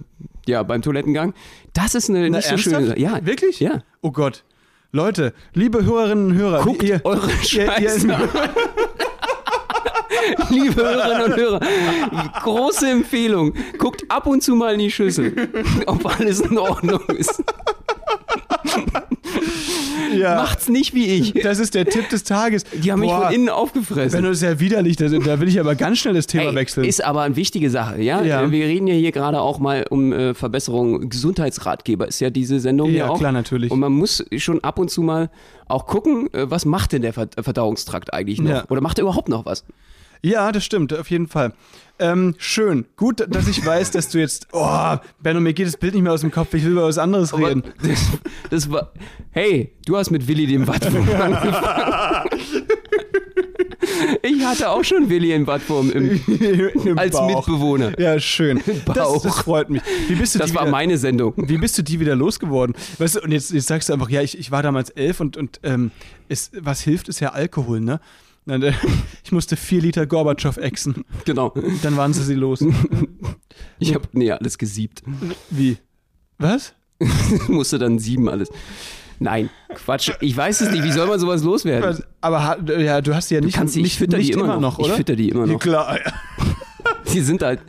[0.47, 1.33] ja, beim Toilettengang.
[1.73, 2.97] Das ist eine Na, nicht so schöne.
[3.00, 3.59] Ja, Wirklich?
[3.59, 3.79] Ja.
[4.01, 4.43] Oh Gott.
[4.91, 8.29] Leute, liebe Hörerinnen und Hörer, Guckt ihr, eure ihr, Scheiße ihr, an.
[10.50, 11.60] Liebe Hörerinnen und Hörer,
[12.43, 13.53] große Empfehlung.
[13.77, 15.34] Guckt ab und zu mal in die Schüssel,
[15.86, 17.41] ob alles in Ordnung ist.
[20.17, 21.34] ja, Macht's nicht wie ich.
[21.34, 22.63] das ist der Tipp des Tages.
[22.63, 24.17] Die haben mich Boah, von innen aufgefressen.
[24.17, 24.96] Benno, das ist ja widerlich.
[24.96, 26.86] Das, da will ich aber ganz schnell das Thema Ey, wechseln.
[26.86, 28.22] Ist aber eine wichtige Sache, ja?
[28.24, 28.51] Ja.
[28.51, 31.10] Wir reden ja hier gerade auch mal um äh, Verbesserung.
[31.10, 33.20] Gesundheitsratgeber ist ja diese Sendung Ja, hier auch.
[33.20, 33.72] klar, natürlich.
[33.72, 35.29] Und man muss schon ab und zu mal
[35.67, 38.50] auch gucken, äh, was macht denn der Ver Verdauungstrakt eigentlich noch?
[38.50, 38.63] Ja.
[38.70, 39.63] Oder macht er überhaupt noch was?
[40.25, 41.53] Ja, das stimmt, auf jeden Fall.
[42.00, 42.86] Ähm, schön.
[42.96, 44.48] Gut, dass ich weiß, dass du jetzt.
[44.51, 46.53] Oh, Benno, mir geht das Bild nicht mehr aus dem Kopf.
[46.53, 47.63] Ich will über was anderes Aber reden.
[47.84, 48.00] das,
[48.50, 48.92] das war.
[49.32, 52.30] Hey, du hast mit Willi dem Wattwurm angefangen.
[54.22, 56.20] Ich hatte auch schon Willi im Wattwurm im,
[56.86, 57.46] Im als Bauch.
[57.48, 58.00] Mitbewohner.
[58.00, 58.62] Ja, schön.
[58.86, 59.82] Das, das freut mich.
[60.08, 61.34] Wie bist du Das die war wieder, meine Sendung.
[61.36, 62.75] Wie bist du die wieder losgeworden?
[62.98, 65.36] Weißt du, und jetzt, jetzt sagst du einfach, ja, ich, ich war damals elf und,
[65.38, 65.92] und ähm,
[66.30, 68.00] es, was hilft, ist ja Alkohol, ne?
[69.25, 71.05] Ich musste vier Liter Gorbatschow exen.
[71.25, 71.53] Genau.
[71.81, 72.63] Dann waren sie sie los.
[73.79, 75.03] Ich habe nee, alles gesiebt.
[75.50, 75.77] Wie?
[76.39, 76.73] Was?
[77.47, 78.50] Musste dann sieben alles.
[79.19, 80.12] Nein, Quatsch.
[80.21, 80.83] Ich weiß es nicht.
[80.83, 82.03] Wie soll man sowas loswerden?
[82.21, 84.45] Aber ja, du hast sie ja nicht, kannst die- ich nicht, fütter die nicht immer
[84.45, 84.77] immer noch.
[84.77, 84.95] noch, Ich oder?
[84.95, 85.59] fütter die immer Ja, noch.
[85.59, 86.00] klar.
[87.13, 87.62] Die sind halt.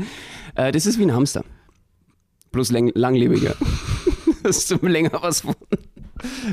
[0.54, 1.44] Äh, das ist wie ein Hamster.
[2.52, 3.54] Bloß läng langlebiger.
[4.44, 5.54] Hast du länger was von.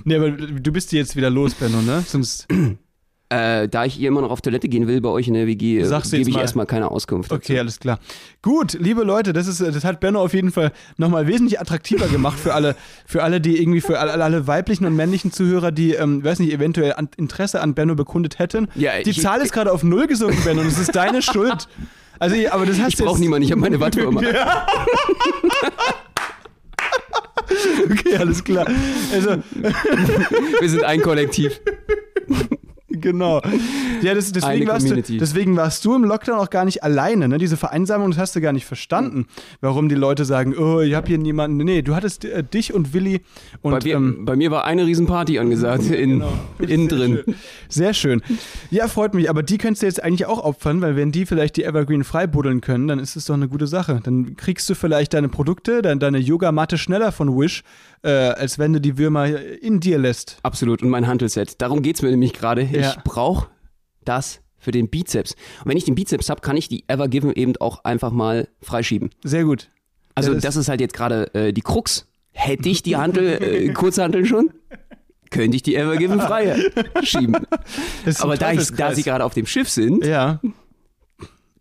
[0.04, 2.04] Nee, aber du bist die jetzt wieder los, Benno, ne?
[2.06, 2.48] Sonst.
[3.32, 5.78] Äh, da ich ihr immer noch auf Toilette gehen will bei euch in der WG,
[5.80, 6.42] äh, gebe ich mal.
[6.42, 7.32] erstmal keine Auskunft.
[7.32, 7.98] Okay, alles klar.
[8.42, 12.38] Gut, liebe Leute, das, ist, das hat Benno auf jeden Fall nochmal wesentlich attraktiver gemacht
[12.38, 16.22] für alle, für alle, die irgendwie, für alle, alle weiblichen und männlichen Zuhörer, die, ähm,
[16.26, 18.68] weiß nicht, eventuell an, Interesse an Benno bekundet hätten.
[18.76, 21.70] Ja, die ich- Zahl ist gerade auf Null gesunken, Benno, und das ist deine Schuld.
[22.20, 24.22] Also, aber das hast Ich brauche niemanden, ich habe meine Wattwürmer.
[27.92, 28.66] Okay, alles klar.
[29.14, 29.38] Also,
[30.62, 31.60] Wir sind ein Kollektiv.
[33.02, 33.42] genau.
[34.02, 37.28] Ja, das, deswegen, warst du, deswegen warst du im Lockdown auch gar nicht alleine.
[37.28, 37.38] Ne?
[37.38, 39.28] Diese Vereinsamung, das hast du gar nicht verstanden.
[39.60, 41.58] Warum die Leute sagen, oh, ich habe hier niemanden.
[41.58, 43.22] Nee, du hattest äh, dich und Willi
[43.62, 46.24] und Bei, mir- ähm, bei mir war eine Riesenparty angesagt, in,
[46.60, 47.20] innen Sehr drin.
[47.24, 47.36] schön.
[47.70, 48.22] Sehr schön.
[48.72, 49.30] Ja, freut mich.
[49.30, 52.62] Aber die könntest du jetzt eigentlich auch opfern, weil wenn die vielleicht die Evergreen freibuddeln
[52.62, 54.00] können, dann ist es doch eine gute Sache.
[54.04, 57.62] Dann kriegst du vielleicht deine Produkte, dann deine Yogamatte schneller von Wish,
[58.04, 59.28] äh, als wenn du die Würmer
[59.62, 60.38] in dir lässt.
[60.44, 60.82] Absolut.
[60.82, 61.62] Und mein Hantelset.
[61.62, 62.62] Darum geht's mir nämlich gerade.
[62.64, 62.92] Ja.
[62.92, 63.48] Ich brauche
[64.06, 65.34] das für den Bizeps.
[65.64, 68.48] Und wenn ich den Bizeps habe, kann ich die Ever Given eben auch einfach mal
[68.62, 69.10] freischieben.
[69.24, 69.70] Sehr gut.
[70.16, 72.08] Also das- das, ist halt jetzt gerade äh, die Krux.
[72.34, 74.52] Hätte ich die Hantel, äh, Kurzhanteln schon,
[75.32, 76.72] könnte ich die Ever Given frei
[77.04, 77.34] schieben.
[78.06, 80.40] Das ist ein Aber da, ich, da sie gerade auf dem Schiff sind, Ja.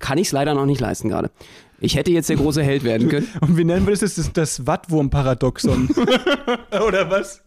[0.00, 1.30] Kann ich es leider noch nicht leisten gerade.
[1.82, 3.26] Ich hätte jetzt der große Held werden können.
[3.40, 4.00] Und wie nennen wir das?
[4.00, 5.88] Das ist das Wattwurm-Paradoxon.
[6.86, 7.42] Oder was?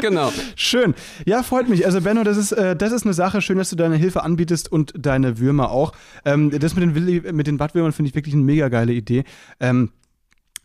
[0.00, 0.32] Genau.
[0.56, 0.94] Schön.
[1.24, 1.86] Ja, freut mich.
[1.86, 3.40] Also Benno, das ist, äh, das ist eine Sache.
[3.40, 5.92] Schön, dass du deine Hilfe anbietest und deine Würmer auch.
[6.24, 9.22] Ähm, das mit den, Willi, mit den Wattwürmern finde ich wirklich eine mega geile Idee.
[9.60, 9.92] Ähm,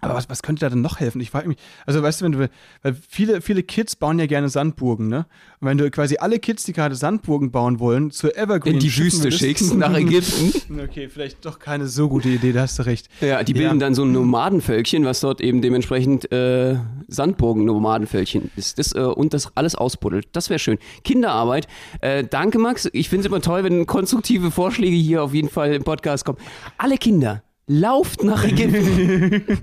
[0.01, 1.21] aber was, was könnte da denn noch helfen?
[1.21, 2.49] Ich frage mich, also weißt du, wenn du,
[2.81, 5.25] weil viele, viele Kids bauen ja gerne Sandburgen, ne?
[5.59, 8.97] Und wenn du quasi alle Kids, die gerade Sandburgen bauen wollen, zur Evergreen In die
[8.97, 10.51] Wüste schickst, nach Ägypten.
[10.91, 13.07] Okay, vielleicht doch keine so gute Idee, da hast du recht.
[13.21, 13.85] Ja, die bilden Ja.
[13.85, 18.79] dann so ein Nomadenvölkchen, was dort eben dementsprechend äh, Sandburgen-Nomadenvölkchen ist.
[18.79, 20.27] Das, äh, und das alles ausbuddelt.
[20.31, 20.77] Das wäre schön.
[21.03, 21.67] Kinderarbeit.
[22.01, 22.89] Äh, danke, Max.
[22.93, 26.37] Ich finde es immer toll, wenn konstruktive Vorschläge hier auf jeden Fall im Podcast kommen.
[26.77, 29.43] Alle Kinder, lauft nach Ägypten.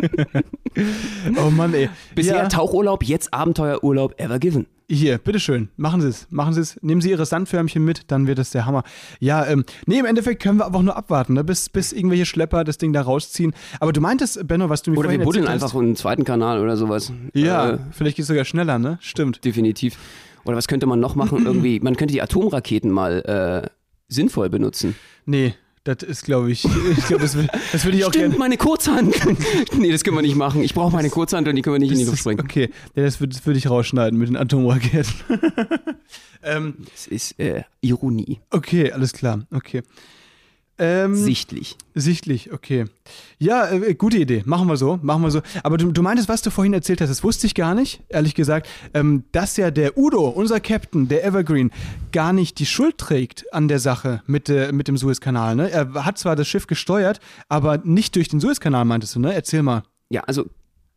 [1.36, 1.88] Oh Mann, ey.
[2.14, 2.48] Bisher Ja.
[2.48, 4.66] Tauchurlaub, jetzt Abenteuerurlaub, ever given.
[4.88, 6.26] Hier, bitteschön, machen Sie es.
[6.30, 6.78] Machen Sie es.
[6.82, 8.84] Nehmen Sie Ihre Sandförmchen mit, dann wird es der Hammer.
[9.18, 12.24] Ja, ähm, nee, im Endeffekt können wir aber auch nur abwarten, ne, bis, bis irgendwelche
[12.26, 13.52] Schlepper das Ding da rausziehen.
[13.80, 16.76] Aber du meintest, Benno, was du mir Oder wir buddeln einfach einen zweiten Kanal oder
[16.76, 17.12] sowas.
[17.34, 18.98] Ja, Äh, vielleicht geht es sogar schneller, ne?
[19.00, 19.44] Stimmt.
[19.44, 19.98] definitiv.
[20.44, 21.38] Oder was könnte man noch machen?
[21.44, 23.68] Irgendwie, man könnte die Atomraketen mal äh,
[24.08, 24.94] sinnvoll benutzen.
[25.26, 27.36] Nee, das ist, glaube ich, ich glaube, das,
[27.72, 28.38] das würde ich auch Stimmt, gerne.
[28.38, 29.36] meine Kurzhantel.
[29.78, 30.62] nee, das können wir nicht machen.
[30.62, 32.40] Ich brauche meine Kurzhantel, die können wir nicht in die Das Luft ist- sprengen.
[32.40, 35.12] Okay, ja, das würde würd ich rausschneiden mit den Atomraketen.
[36.42, 38.40] ähm, Das ist äh, Ironie.
[38.50, 39.46] okay, alles klar.
[39.52, 39.82] Okay.
[40.78, 41.76] Ähm, Sichtlich.
[41.94, 42.84] Sichtlich, okay.
[43.38, 44.42] Ja, äh, gute Idee.
[44.46, 45.40] Machen wir so, machen wir so.
[45.64, 48.36] Aber du, du meintest, was du vorhin erzählt hast, das wusste ich gar nicht, ehrlich
[48.36, 51.72] gesagt, ähm, dass ja der Udo, unser Captain, der Evergreen,
[52.12, 55.56] gar nicht die Schuld trägt an der Sache mit, äh, mit dem Suezkanal.
[55.56, 55.70] Ne?
[55.70, 59.34] Er hat zwar das Schiff gesteuert, aber nicht durch den Suezkanal, meintest du, ne?
[59.34, 59.82] Erzähl mal.
[60.10, 60.46] Ja, also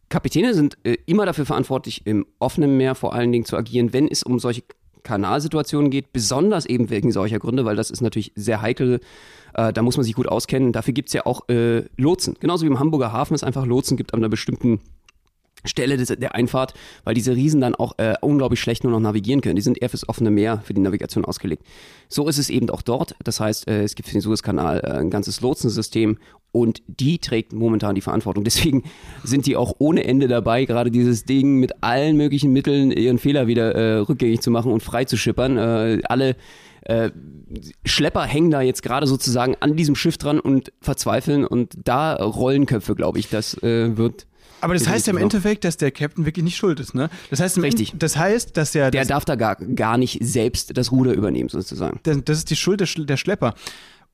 [0.10, 4.08] Kapitäne sind äh, immer dafür verantwortlich, im offenen Meer vor allen Dingen zu agieren, wenn
[4.08, 4.64] es um solche
[5.04, 9.00] Kanalsituationen geht, besonders eben wegen solcher Gründe, weil das ist natürlich sehr heikel.
[9.54, 10.72] Äh, da muss man sich gut auskennen.
[10.72, 12.36] Dafür gibt es ja auch äh, Lotsen.
[12.40, 14.80] Genauso wie im Hamburger Hafen es einfach Lotsen gibt an einer bestimmten
[15.66, 19.42] Stelle des, der Einfahrt, weil diese Riesen dann auch äh, unglaublich schlecht nur noch navigieren
[19.42, 19.56] können.
[19.56, 21.64] Die sind eher fürs offene Meer, für die Navigation ausgelegt.
[22.10, 23.16] So ist es eben auch dort.
[23.24, 26.18] Das heißt, äh, es gibt für den Suezkanal äh, ein ganzes Lotsensystem
[26.52, 28.44] und die trägt momentan die Verantwortung.
[28.52, 28.84] Deswegen
[29.24, 33.48] sind die auch ohne Ende dabei, gerade dieses Ding mit allen möglichen Mitteln ihren Fehler
[33.48, 35.16] wieder äh, rückgängig zu machen und frei zu.
[35.22, 36.36] Äh, alle
[36.82, 37.12] äh,
[37.86, 42.66] Schlepper hängen da jetzt gerade sozusagen an diesem Schiff dran und verzweifeln und da rollen
[42.66, 43.30] Köpfe, glaube ich.
[43.30, 44.26] Das äh, wird
[44.62, 45.18] Aber das heißt ja im.
[45.18, 47.10] Endeffekt, dass der Captain wirklich nicht schuld ist, ne?
[47.30, 47.94] Das heißt, Richtig.
[47.98, 51.50] Das heißt, dass er der das, darf da gar, gar nicht selbst das Ruder übernehmen,
[51.50, 52.00] sozusagen.
[52.04, 53.54] das, das ist die Schuld der, Sch- der Schlepper.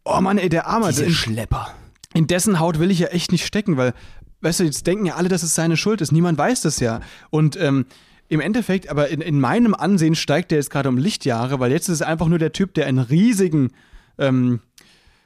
[0.04, 0.88] Oh Mann, ey, der Arme.
[0.88, 1.74] Diese In, Schlepper.
[2.14, 3.94] in dessen Haut will ich ja echt nicht stecken, weil,
[4.42, 6.12] weißt du, jetzt denken ja alle, dass es seine Schuld ist.
[6.12, 7.02] Niemand weiß das ja.
[7.30, 7.86] Und ähm,
[8.30, 11.88] im Endeffekt, aber in, in meinem Ansehen steigt der jetzt gerade um Lichtjahre, weil jetzt
[11.88, 13.72] ist es einfach nur der Typ, der einen riesigen
[14.18, 14.60] ähm,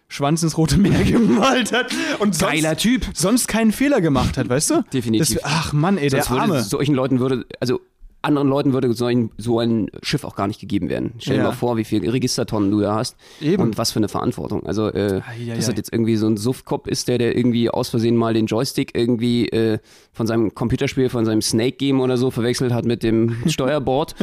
[0.08, 3.06] Schwanz ins Rote Meer gemalt hat und sonst, Geiler Typ.
[3.14, 4.82] sonst keinen Fehler gemacht hat, weißt du?
[4.94, 5.36] Definitiv.
[5.36, 6.64] Das, ach Mann, ey, der Sonst würde, Arme.
[6.64, 7.82] solchen Leuten würde, also
[8.24, 11.14] anderen Leuten würde so ein, so ein Schiff auch gar nicht gegeben werden.
[11.20, 11.50] Stell dir Ja.
[11.50, 13.62] mal vor, wie viele Registertonnen du da hast Eben.
[13.64, 14.66] und was für eine Verantwortung.
[14.66, 15.56] Also, äh, Eieiei.
[15.56, 18.46] dass das jetzt irgendwie so ein Suffkopf ist, der, der irgendwie aus Versehen mal den
[18.46, 19.80] Joystick irgendwie äh,
[20.14, 24.16] von seinem Computerspiel, von seinem Snake Game oder so verwechselt hat mit dem Steuerboard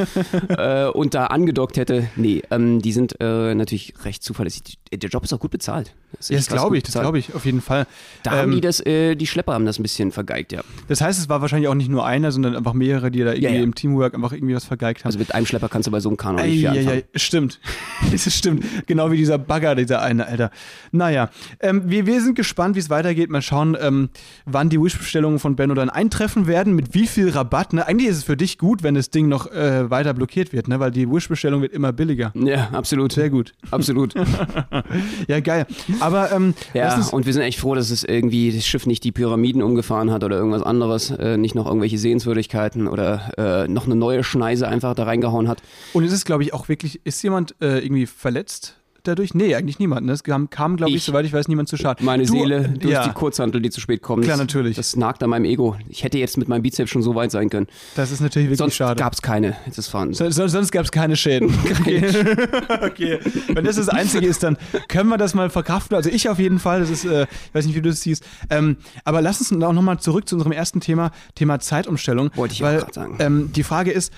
[0.48, 2.08] äh, und da angedockt hätte.
[2.16, 4.62] Nee, ähm, die sind äh, natürlich recht zuverlässig.
[4.92, 5.94] Die- Der Job ist auch gut bezahlt.
[6.18, 7.86] ist Ja, das glaube ich, das glaube ich, auf jeden Fall.
[8.22, 10.60] Da haben Ähm, die das, äh, die Schlepper haben das ein bisschen vergeigt, ja.
[10.88, 13.56] Das heißt, es war wahrscheinlich auch nicht nur einer, sondern einfach mehrere, die da irgendwie
[13.56, 13.62] ja.
[13.62, 15.08] im Teamwork einfach irgendwie was vergeigt haben.
[15.08, 17.02] Also mit einem Schlepper kannst du bei so einem Kanu nicht viel anfangen.
[17.14, 17.60] Stimmt.
[18.12, 18.64] Es stimmt.
[18.86, 20.50] Genau wie dieser Bagger, dieser eine, Alter.
[20.92, 23.30] Naja, ähm, wir, wir sind gespannt, wie es weitergeht.
[23.30, 24.08] Mal schauen, ähm,
[24.44, 27.72] wann die Wish-Bestellungen von Benno dann eintreffen werden, mit wie viel Rabatt.
[27.72, 27.86] Ne?
[27.86, 30.80] Eigentlich ist es für dich gut, wenn das Ding noch äh, weiter blockiert wird, ne?
[30.80, 32.32] weil die Wish-Bestellung wird immer billiger.
[32.34, 33.12] Ja, absolut.
[33.12, 33.54] Sehr gut.
[33.70, 34.14] Absolut.
[35.26, 35.66] Ja, geil.
[36.00, 39.12] Aber ähm, Ja, und wir sind echt froh, dass es irgendwie das Schiff nicht die
[39.12, 43.94] Pyramiden umgefahren hat oder irgendwas anderes, äh, nicht noch irgendwelche Sehenswürdigkeiten oder äh, noch eine
[43.94, 45.62] neue Schneise einfach da reingehauen hat.
[45.92, 49.34] und es ist, glaube ich, auch wirklich, ist jemand äh, irgendwie verletzt dadurch?
[49.34, 50.06] Nee, eigentlich niemand.
[50.06, 50.12] Ne?
[50.12, 51.04] Es kam, kam glaube ich, Ich.
[51.04, 52.04] soweit ich weiß, niemand zu Schaden.
[52.04, 53.06] Meine Du, Seele durch ja.
[53.06, 54.24] die Kurzhantel, die zu spät kommt.
[54.24, 54.76] Klar, natürlich.
[54.76, 55.76] Das nagt an meinem Ego.
[55.88, 57.66] Ich hätte jetzt mit meinem Bizeps schon so weit sein können.
[57.96, 58.98] Das ist natürlich wirklich Sonst schade.
[58.98, 59.56] gab es keine.
[59.66, 60.12] Jetzt ist fahren.
[60.14, 61.52] So, so, sonst gab es keine Schäden.
[61.78, 62.02] Okay.
[62.82, 63.18] okay.
[63.48, 64.56] Wenn das das Einzige ist, dann
[64.88, 65.96] können wir das mal verkraften.
[65.96, 66.80] Also ich auf jeden Fall.
[66.80, 68.24] Das ist, äh, ich weiß nicht, wie du das siehst.
[68.50, 72.30] Ähm, aber lass uns auch nochmal zurück zu unserem ersten Thema, Thema Zeitumstellung.
[72.34, 73.16] Wollte ich auch grad sagen.
[73.20, 74.12] Ähm, die Frage ist,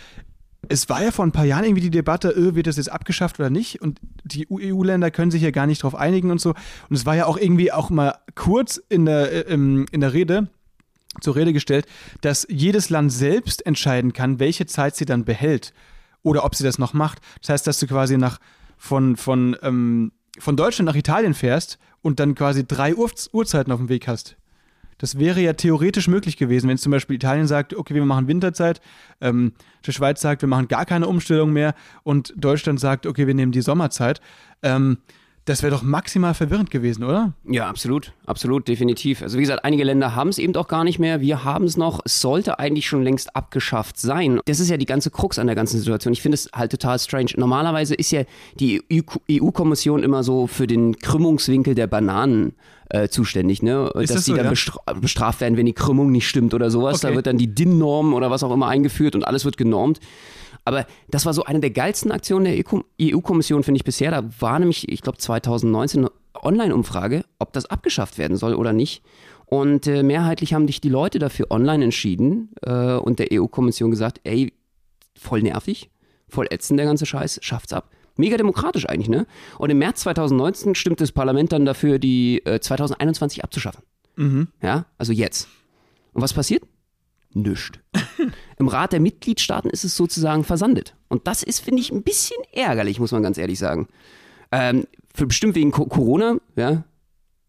[0.69, 3.41] es war ja vor ein paar Jahren irgendwie die Debatte, äh, wird das jetzt abgeschafft
[3.41, 3.81] oder nicht?
[3.81, 6.51] Und die EU-Länder können sich ja gar nicht drauf einigen und so.
[6.51, 10.49] Und es war ja auch irgendwie auch mal kurz in der, äh, in der Rede
[11.21, 11.87] zur Rede gestellt,
[12.21, 15.73] dass jedes Land selbst entscheiden kann, welche Zeit sie dann behält
[16.23, 17.21] oder ob sie das noch macht.
[17.41, 18.39] Das heißt, dass du quasi nach
[18.77, 23.79] von, von, ähm, von Deutschland nach Italien fährst und dann quasi drei Uhr, Uhrzeiten auf
[23.79, 24.37] dem Weg hast.
[25.01, 28.83] Das wäre ja theoretisch möglich gewesen, wenn zum Beispiel Italien sagt, okay, wir machen Winterzeit,
[29.23, 29.55] ähm,
[29.87, 33.51] die Schweiz sagt, wir machen gar keine Umstellung mehr und Deutschland sagt, okay, wir nehmen
[33.51, 34.21] die Sommerzeit.
[34.63, 34.99] Ähm,
[35.47, 37.33] das wäre doch maximal verwirrend gewesen, oder?
[37.45, 39.23] Ja, absolut, absolut, definitiv.
[39.23, 41.21] Also wie gesagt, einige Länder haben es eben auch gar nicht mehr.
[41.21, 42.01] Wir haben es noch.
[42.05, 44.41] Es sollte eigentlich schon längst abgeschafft sein.
[44.45, 46.13] Das ist ja die ganze Krux an der ganzen Situation.
[46.13, 47.31] Ich finde es halt total strange.
[47.37, 48.25] Normalerweise ist ja
[48.59, 52.53] die EU-Kommission immer so für den Krümmungswinkel der Bananen
[52.91, 53.91] äh, zuständig, ne?
[53.95, 54.51] Ist Dass das die so, dann ja?
[54.51, 56.97] bestra bestraft werden, wenn die Krümmung nicht stimmt oder sowas.
[56.97, 57.13] Okay.
[57.13, 60.01] Da wird dann die DIN-Norm oder was auch immer eingeführt und alles wird genormt.
[60.65, 62.65] Aber das war so eine der geilsten Aktionen der
[63.01, 64.11] EU-Kommission, finde ich bisher.
[64.11, 66.11] Da war nämlich, ich glaube, 2019 eine
[66.43, 69.03] Online-Umfrage, ob das abgeschafft werden soll oder nicht.
[69.47, 74.21] Und äh, mehrheitlich haben sich die Leute dafür online entschieden äh, und der EU-Kommission gesagt,
[74.23, 74.53] ey,
[75.19, 75.91] voll nervig,
[76.29, 77.91] voll ätzend der ganze Scheiß, schafft's ab.
[78.17, 79.27] Mega demokratisch eigentlich, ne?
[79.59, 83.83] Und im März 2019 stimmt das Parlament dann dafür, die äh, 2021 abzuschaffen.
[84.63, 85.49] Ja, also jetzt.
[86.13, 86.63] Und was passiert?
[87.33, 87.81] Nischt.
[88.61, 90.95] Im Rat der Mitgliedstaaten ist es sozusagen versandet.
[91.09, 93.89] Und das ist, finde ich, ein bisschen ärgerlich, muss man ganz ehrlich sagen.
[94.53, 96.85] Ähm, für bestimmt wegen Co Corona, ja.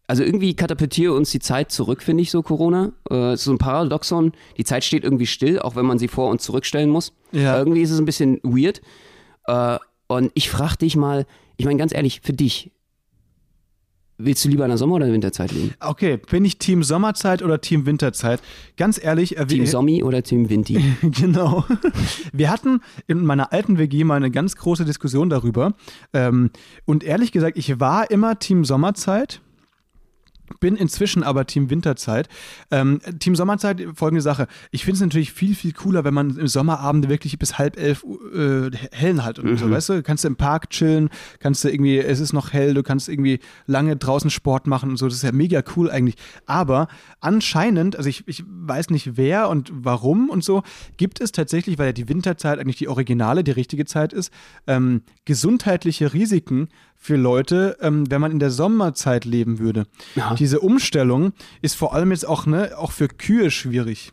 [0.06, 2.92] Also irgendwie katapultiere uns die Zeit zurück, finde ich so, Corona.
[3.10, 4.32] Äh, ist so ein Paradoxon.
[4.56, 7.12] Die Zeit steht irgendwie still, auch wenn man sie vor und zurückstellen muss.
[7.30, 7.58] Ja.
[7.58, 8.80] Irgendwie ist es ein bisschen weird.
[9.46, 11.26] Äh, und ich frage dich mal,
[11.58, 12.72] ich meine ganz ehrlich, für dich,
[14.18, 15.74] Willst du lieber in der Sommer- oder Winterzeit leben?
[15.80, 18.40] Okay, bin ich Team Sommerzeit oder Team Winterzeit?
[18.76, 20.80] Ganz ehrlich, äh, Team Sommi oder Team Vinti?
[21.02, 21.64] genau.
[22.32, 25.74] Wir hatten in meiner alten WG mal eine ganz große Diskussion darüber.
[26.12, 26.50] Ähm,
[26.84, 29.40] und ehrlich gesagt, ich war immer Team Sommerzeit.
[30.60, 32.28] Bin inzwischen aber Team Winterzeit.
[32.70, 34.46] Ähm, Team Sommerzeit, folgende Sache.
[34.70, 38.04] Ich finde es natürlich viel, viel cooler, wenn man im Sommerabend wirklich bis halb elf
[38.34, 40.02] äh, hellen hat und so, weißt du?
[40.02, 43.40] Kannst du im Park chillen, kannst du irgendwie, es ist noch hell, du kannst irgendwie
[43.66, 45.06] lange draußen Sport machen und so.
[45.06, 46.16] Das ist ja mega cool eigentlich.
[46.46, 46.88] Aber
[47.20, 50.62] anscheinend, also ich, ich weiß nicht wer und warum und so,
[50.96, 54.32] gibt es tatsächlich, weil ja die Winterzeit eigentlich die originale, die richtige Zeit ist,
[54.66, 56.68] ähm, gesundheitliche Risiken
[57.02, 59.88] für Leute, ähm, wenn man in der Sommerzeit leben würde.
[60.14, 60.34] Ja.
[60.34, 64.12] Diese Umstellung ist vor allem jetzt auch, ne, auch für Kühe schwierig.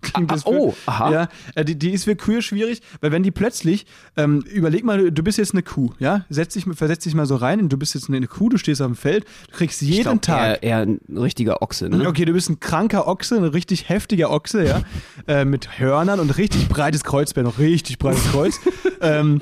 [0.12, 1.12] Klingt Ah, das ah, für, oh, aha.
[1.12, 3.86] Ja, äh, die, die ist für Kühe schwierig, weil wenn die plötzlich,
[4.16, 7.36] ähm, überleg mal, du- bist jetzt eine Kuh, ja, setz dich, versetz dich mal so
[7.36, 10.02] rein und du bist jetzt eine Kuh, du stehst auf dem Feld, du kriegst jeden
[10.04, 10.62] glaub, Tag.
[10.62, 12.08] Eher, eher ein richtiger Ochse, ne?
[12.08, 14.80] Okay, du bist ein kranker Ochse, ein richtig heftiger Ochse, ja,
[15.28, 18.58] äh, mit Hörnern und richtig breites Kreuz, Benno, richtig breites Kreuz.
[19.02, 19.40] ähm,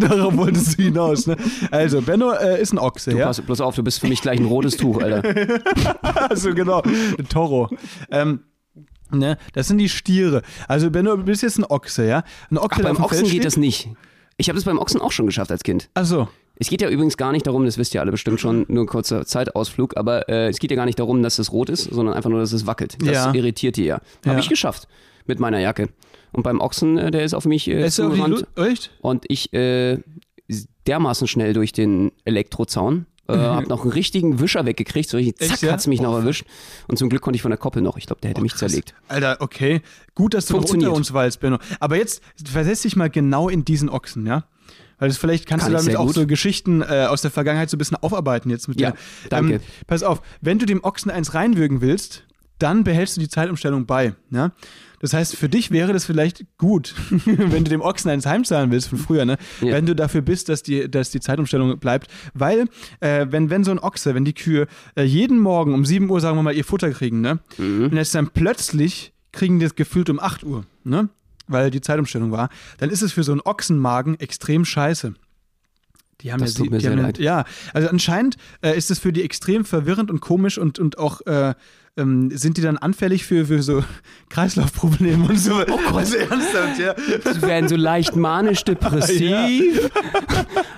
[0.00, 1.36] darauf wolltest du hinaus, ne?
[1.70, 3.26] Also, Benno äh, ist ein Ochse, Du ja.
[3.26, 5.22] pass bloß auf, du bist für mich gleich ein rotes Tuch, Alter.
[6.30, 6.82] Also genau,
[7.18, 7.68] ein Toro.
[8.10, 8.40] Ähm,
[9.10, 10.42] ne, das sind die Stiere.
[10.66, 12.24] Also Benno, du bist jetzt ein Ochse, ja?
[12.50, 13.44] Ein Ochse, Ach, beim Ochsen Feld geht steht?
[13.44, 13.88] das nicht.
[14.36, 15.88] Ich habe das beim Ochsen auch schon geschafft als Kind.
[15.94, 16.28] Ach so.
[16.60, 18.88] Es geht ja übrigens gar nicht darum, das wisst ihr alle bestimmt schon, nur ein
[18.88, 22.14] kurzer Zeitausflug, aber äh, es geht ja gar nicht darum, dass es rot ist, sondern
[22.14, 22.96] einfach nur, dass es wackelt.
[23.00, 23.32] Das Ja.
[23.34, 23.96] irritiert die ja.
[24.24, 24.38] Habe Ja.
[24.38, 24.88] ich geschafft
[25.26, 25.88] mit meiner Jacke.
[26.32, 28.90] Und beim Ochsen, äh, der ist auf mich äh, zugerannt echt?
[29.00, 29.98] und ich äh,
[30.86, 33.06] dermaßen schnell durch den Elektrozaun.
[33.28, 35.44] Äh, hab noch einen richtigen Wischer weggekriegt, so richtig, Mhm.
[35.52, 35.72] Echt, zack, ja?
[35.72, 36.44] hat's mich noch erwischt.
[36.86, 37.96] Und zum Glück konnte ich von der Koppel noch.
[37.98, 38.94] Ich glaube, der hätte mich zerlegt.
[39.08, 39.82] Alter, okay.
[40.14, 41.58] Gut, dass du unter uns weilst, Benno.
[41.80, 44.44] Aber jetzt versetz dich mal genau in diesen Ochsen, ja?
[44.98, 46.14] Weil das vielleicht kannst Kann du damit auch gut.
[46.16, 48.96] so Geschichten äh, aus der Vergangenheit so ein bisschen aufarbeiten jetzt mit Ja, dir.
[49.30, 49.54] danke.
[49.54, 52.24] Ähm, pass auf, wenn du dem Ochsen eins reinwürgen willst,
[52.58, 54.14] dann behältst du die Zeitumstellung bei.
[54.30, 54.52] Ja?
[55.00, 56.94] Das heißt, für dich wäre das vielleicht gut,
[57.24, 59.38] wenn du dem Ochsen eins heimzahlen willst von früher, ne?
[59.60, 59.72] Ja.
[59.72, 62.08] wenn du dafür bist, dass die, dass die Zeitumstellung bleibt.
[62.34, 62.68] Weil,
[63.00, 64.66] äh, wenn, wenn so ein Ochse, wenn die Kühe
[64.96, 67.38] äh, jeden Morgen um 7 Uhr, sagen wir mal, ihr Futter kriegen, ne?
[67.58, 71.08] und jetzt dann plötzlich kriegen die das gefühlt um 8 Uhr, ne?
[71.46, 75.14] weil die Zeitumstellung war, dann ist es für so einen Ochsenmagen extrem scheiße.
[76.20, 77.18] Die haben Das ja, tut die, mir die sehr haben ja, leid.
[77.18, 81.20] ja, also anscheinend äh, ist es für die extrem verwirrend und komisch und, und auch
[81.26, 81.54] äh,
[81.98, 83.84] ähm, sind die dann anfällig für, für so
[84.30, 85.60] Kreislaufprobleme und so.
[85.60, 85.94] Oh Gott.
[85.94, 86.94] Also ernsthaft, ja.
[87.34, 89.90] Sie werden so leicht manisch-depressiv.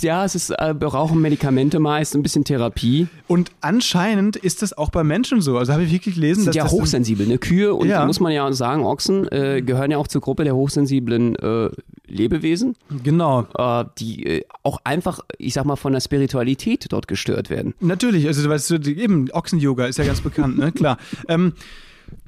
[0.00, 3.08] ja, es ist, äh, brauchen Medikamente meist, ein bisschen Therapie.
[3.26, 5.58] Und anscheinend ist das auch bei Menschen so.
[5.58, 7.38] Also habe ich wirklich gelesen, Sind dass ja das hochsensibel, ne?
[7.38, 8.00] Kühe und Ja.
[8.00, 11.70] da muss man ja sagen, Ochsen äh, gehören ja auch zur Gruppe der hochsensiblen äh,
[12.06, 13.46] Lebewesen, genau.
[13.58, 17.74] äh, die äh, auch einfach, ich sag mal, von der Spiritualität dort gestört werden.
[17.80, 20.72] Natürlich, also weißt du, eben Ochsen-Yoga ist ja ganz bekannt, ne?
[20.72, 20.98] Klar.
[21.28, 21.54] Ähm,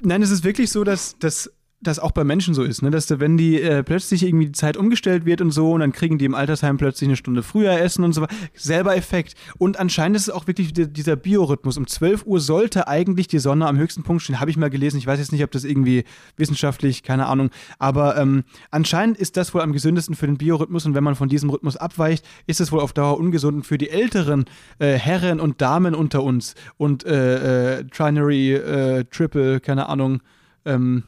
[0.01, 2.89] nein, es ist wirklich so, dass das das auch bei Menschen so ist, ne?
[2.89, 6.17] dass wenn die äh, plötzlich irgendwie die Zeit umgestellt wird und so und dann kriegen
[6.17, 8.33] die im Altersheim plötzlich eine Stunde früher Essen und so weiter.
[8.55, 9.35] Selber Effekt.
[9.59, 11.77] Und anscheinend ist es auch wirklich die- dieser Biorhythmus.
[11.77, 14.39] Um 12 Uhr sollte eigentlich die Sonne am höchsten Punkt stehen.
[14.39, 14.97] Habe ich mal gelesen.
[14.97, 16.03] Ich weiß jetzt nicht, ob das irgendwie
[16.35, 17.51] wissenschaftlich, keine Ahnung.
[17.77, 21.29] Aber ähm, anscheinend ist das wohl am gesündesten für den Biorhythmus und wenn man von
[21.29, 24.45] diesem Rhythmus abweicht, ist es wohl auf Dauer ungesund und für die älteren
[24.79, 30.21] äh, Herren und Damen unter uns und äh, äh, Trinary, äh, Triple, keine Ahnung,
[30.65, 31.03] ähm,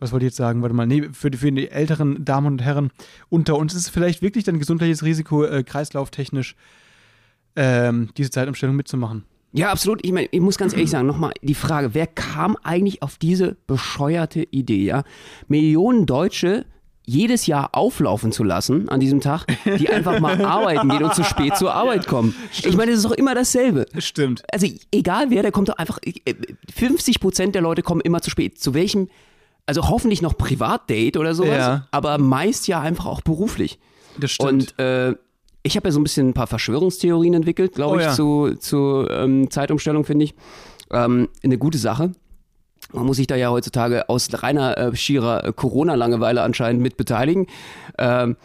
[0.00, 0.62] was wollte ich jetzt sagen?
[0.62, 2.90] Warte mal, nee, für die, für die älteren Damen und Herren
[3.28, 6.56] unter uns ist es vielleicht wirklich dann gesundheitliches Risiko, äh, kreislauftechnisch
[7.56, 9.24] ähm, diese Zeitumstellung mitzumachen.
[9.52, 10.04] Ja, absolut.
[10.04, 13.56] Ich meine, ich muss ganz ehrlich sagen, nochmal die Frage, wer kam eigentlich auf diese
[13.66, 15.02] bescheuerte Idee, ja?
[15.48, 16.66] Millionen Deutsche
[17.04, 21.24] jedes Jahr auflaufen zu lassen an diesem Tag, die einfach mal arbeiten gehen und zu
[21.24, 22.36] spät zur Arbeit kommen.
[22.52, 23.86] Ich meine, das ist doch immer dasselbe.
[23.98, 24.44] Stimmt.
[24.52, 26.34] Also egal wer, der kommt doch einfach, äh,
[26.72, 28.60] 50 Prozent der Leute kommen immer zu spät.
[28.60, 29.08] Zu welchem,
[29.70, 31.86] also hoffentlich noch Privatdate oder sowas, Ja.
[31.92, 33.78] aber meist ja einfach auch beruflich.
[34.18, 34.74] Das stimmt.
[34.76, 35.14] Und äh,
[35.62, 38.12] ich habe ja so ein bisschen ein paar Verschwörungstheorien entwickelt, glaube Oh ich, ja.
[38.12, 40.34] zu, zu ähm, Zeitumstellung, finde ich.
[40.90, 42.10] Ähm, eine gute Sache.
[42.92, 47.46] Man muss sich da ja heutzutage aus reiner äh, schierer äh, Corona-Langeweile anscheinend mit beteiligen.
[47.98, 48.36] Ähm,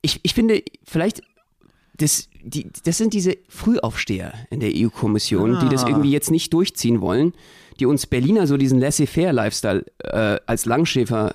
[0.00, 1.22] ich, ich finde, vielleicht,
[1.98, 5.88] das, die, das sind diese Frühaufsteher in der EU-Kommission, die das Ah.
[5.90, 7.34] irgendwie jetzt nicht durchziehen wollen,
[7.80, 11.34] die uns Berliner so diesen Laissez-faire-Lifestyle äh, als Langschäfer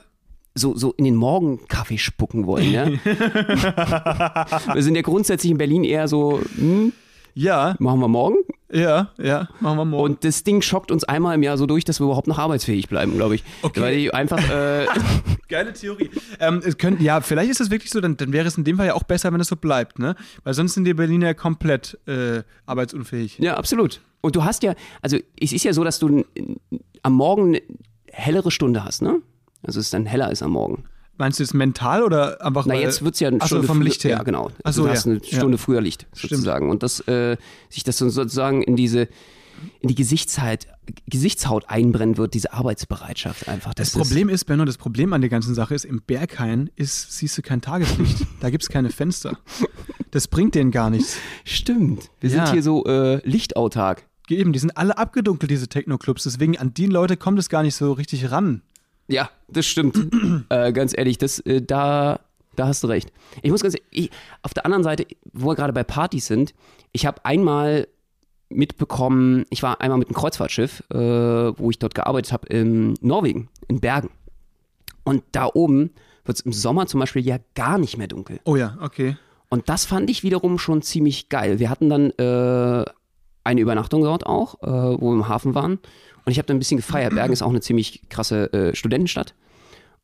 [0.58, 2.72] so, so in den Morgenkaffee spucken wollen.
[2.72, 2.88] Ja?
[4.74, 6.94] wir sind ja grundsätzlich in Berlin eher so, hm,
[7.34, 8.38] ja, machen wir morgen.
[8.72, 10.14] ja, ja, machen wir morgen.
[10.14, 12.90] Und das Ding schockt uns einmal im Jahr so durch, dass wir überhaupt noch arbeitsfähig
[12.90, 13.44] bleiben, glaube ich.
[13.62, 13.80] Okay.
[13.80, 14.88] Weil die einfach, äh,
[15.50, 16.10] Geile Theorie.
[16.40, 18.78] Ähm, es könnt, ja, vielleicht ist das wirklich so, dann, dann wäre es in dem
[18.78, 20.16] Fall ja auch besser, wenn es so bleibt, ne?
[20.44, 23.40] Weil sonst sind die Berliner ja komplett äh, arbeitsunfähig.
[23.40, 24.02] Ja, absolut.
[24.22, 26.26] Und du hast ja, also es ist ja so, dass du
[27.04, 27.62] am Morgen eine
[28.12, 29.22] hellere Stunde hast, ne?
[29.64, 30.84] Also es dann heller ist am Morgen.
[31.18, 33.56] Meinst du jetzt mental oder einfach Na, weil- jetzt wird es ja eine Ach so,
[33.56, 34.12] Stunde vom Licht her.
[34.12, 34.52] Ja, genau.
[34.64, 35.14] Ach so, du hast ja.
[35.14, 36.70] eine Stunde früher Licht, sozusagen.
[36.70, 37.38] Und das, äh,
[37.70, 39.08] sich das so sozusagen in diese,
[39.80, 40.68] in die Gesichtshaut,
[41.08, 43.74] Gesichtshaut einbrennen wird, diese Arbeitsbereitschaft einfach.
[43.74, 47.38] Das Problem ist, Benno, das Problem an der ganzen Sache ist, im Berghain ist, siehst
[47.38, 48.26] du kein Tageslicht.
[48.40, 49.38] da gibt es keine Fenster.
[50.12, 51.18] Das bringt denen gar nichts.
[51.44, 52.10] Stimmt.
[52.20, 52.46] Wir Ja.
[52.46, 54.04] sind hier so äh, lichtautark.
[54.30, 56.24] Eben, die sind alle abgedunkelt, diese Techno-Clubs.
[56.24, 58.62] Deswegen an die Leute kommt es gar nicht so richtig ran.
[59.08, 59.98] Ja, das stimmt.
[60.50, 62.20] äh, ganz ehrlich, das, äh, da,
[62.58, 63.12] da hast du recht.
[63.42, 64.10] Ich muss ganz ich,
[64.42, 66.54] auf der anderen Seite, wo wir gerade bei Partys sind,
[66.92, 67.88] ich habe einmal
[68.50, 73.50] mitbekommen, ich war einmal mit einem Kreuzfahrtschiff, äh, wo ich dort gearbeitet habe, in Norwegen,
[73.68, 74.10] in Bergen.
[75.04, 75.92] Und da oben
[76.26, 78.40] wird es im Sommer zum Beispiel ja gar nicht mehr dunkel.
[78.44, 79.18] Oh ja, okay.
[79.50, 81.60] Und das fand ich wiederum schon ziemlich geil.
[81.60, 82.86] Wir hatten dann äh,
[83.44, 85.80] eine Übernachtung dort auch, äh, wo wir im Hafen waren.
[86.26, 87.16] Und ich habe dann ein bisschen gefeiert.
[87.16, 89.34] Bergen ist auch eine ziemlich krasse äh, Studentenstadt.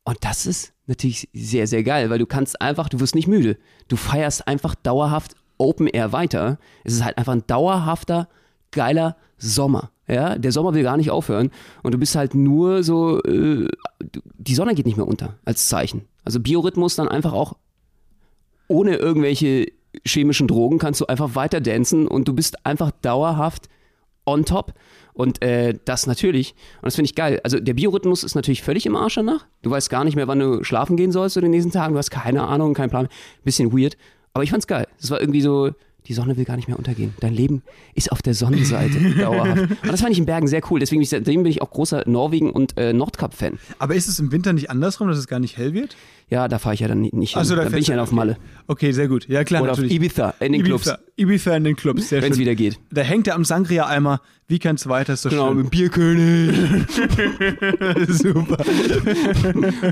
[0.04, 3.58] Und das ist natürlich sehr, sehr geil, weil du kannst einfach, du wirst nicht müde.
[3.88, 6.58] Du feierst einfach dauerhaft Open Air weiter.
[6.84, 8.28] Es ist halt einfach ein dauerhafter,
[8.70, 9.90] geiler Sommer.
[10.06, 11.50] Ja, der Sommer will gar nicht aufhören.
[11.82, 13.68] Und du bist halt nur so, äh,
[14.38, 16.02] die Sonne geht nicht mehr unter als Zeichen.
[16.24, 17.54] Also Biorhythmus dann einfach auch
[18.68, 19.66] ohne irgendwelche
[20.06, 23.68] chemischen Drogen kannst du einfach weiter dancen und du bist einfach dauerhaft
[24.26, 24.72] on top.
[25.12, 27.40] Und äh, das natürlich, und das finde ich geil.
[27.44, 29.46] Also der Biorhythmus ist natürlich völlig im Arsch danach.
[29.62, 31.94] Du weißt gar nicht mehr, wann du schlafen gehen sollst in den nächsten Tagen.
[31.94, 33.08] Du hast keine Ahnung, keinen Plan.
[33.44, 33.96] Bisschen weird.
[34.34, 34.86] Aber ich fand's geil.
[35.00, 35.70] Das war irgendwie so,
[36.06, 37.14] die Sonne will gar nicht mehr untergehen.
[37.20, 37.62] Dein Leben
[37.94, 39.62] ist auf der Sonnenseite dauerhaft.
[39.62, 40.80] Und das fand ich in Bergen sehr cool.
[40.80, 43.58] Deswegen bin ich, seitdem bin ich auch großer Norwegen- und äh, Nordkap-Fan.
[43.78, 45.96] Aber ist es im Winter nicht andersrum, dass es gar nicht hell wird?
[46.30, 47.22] Ja, da fahre ich ja dann nicht hin.
[47.34, 48.36] Ach so, da da bin ich ja du- auf Malle.
[48.66, 49.28] Okay, sehr gut.
[49.28, 49.94] Ja, klar, Oder auf natürlich.
[49.96, 50.92] Ibiza, in den Clubs.
[51.16, 52.78] Ibiza, in den Clubs, sehr Wenn es wieder geht.
[52.90, 54.20] Da hängt er am Sangria-Eimer.
[54.48, 55.12] Wie kann's weiter?
[55.14, 55.56] Ist doch Genau, schön.
[55.58, 56.56] mit Bierkönig.
[58.08, 58.56] Super.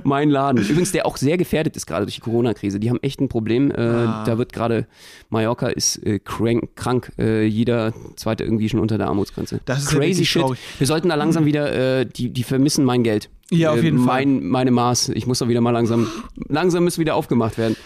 [0.04, 0.62] mein Laden.
[0.62, 2.78] Übrigens, der auch sehr gefährdet ist gerade durch die Corona-Krise.
[2.80, 3.70] Die haben echt ein Problem.
[3.70, 4.24] Äh, Ah.
[4.24, 4.86] Da wird gerade,
[5.30, 7.12] Mallorca ist äh, crank, krank.
[7.18, 9.60] Äh, jeder zweite irgendwie schon unter der Armutsgrenze.
[9.64, 10.42] Das ist ja Crazy wirklich shit.
[10.42, 10.58] traurig.
[10.78, 13.28] Wir sollten da langsam wieder, äh, die, die vermissen mein Geld.
[13.52, 14.24] Ja, auf Äh, jeden Fall.
[14.26, 15.10] mein, Meine Maß.
[15.10, 16.08] Ich muss doch wieder mal langsam,
[16.48, 17.76] langsam müssen wieder aufgemacht werden.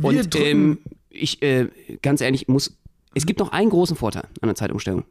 [0.00, 0.78] Und ähm,
[1.10, 1.68] ich, äh,
[2.02, 2.76] ganz ehrlich, muss,
[3.14, 5.04] es gibt noch einen großen Vorteil an der Zeitumstellung.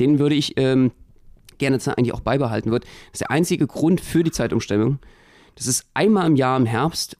[0.00, 0.90] Den würde ich ähm,
[1.58, 2.84] gerne eigentlich auch beibehalten wird.
[2.84, 4.98] Das ist der einzige Grund für die Zeitumstellung.
[5.54, 7.16] Das ist einmal im Jahr im Herbst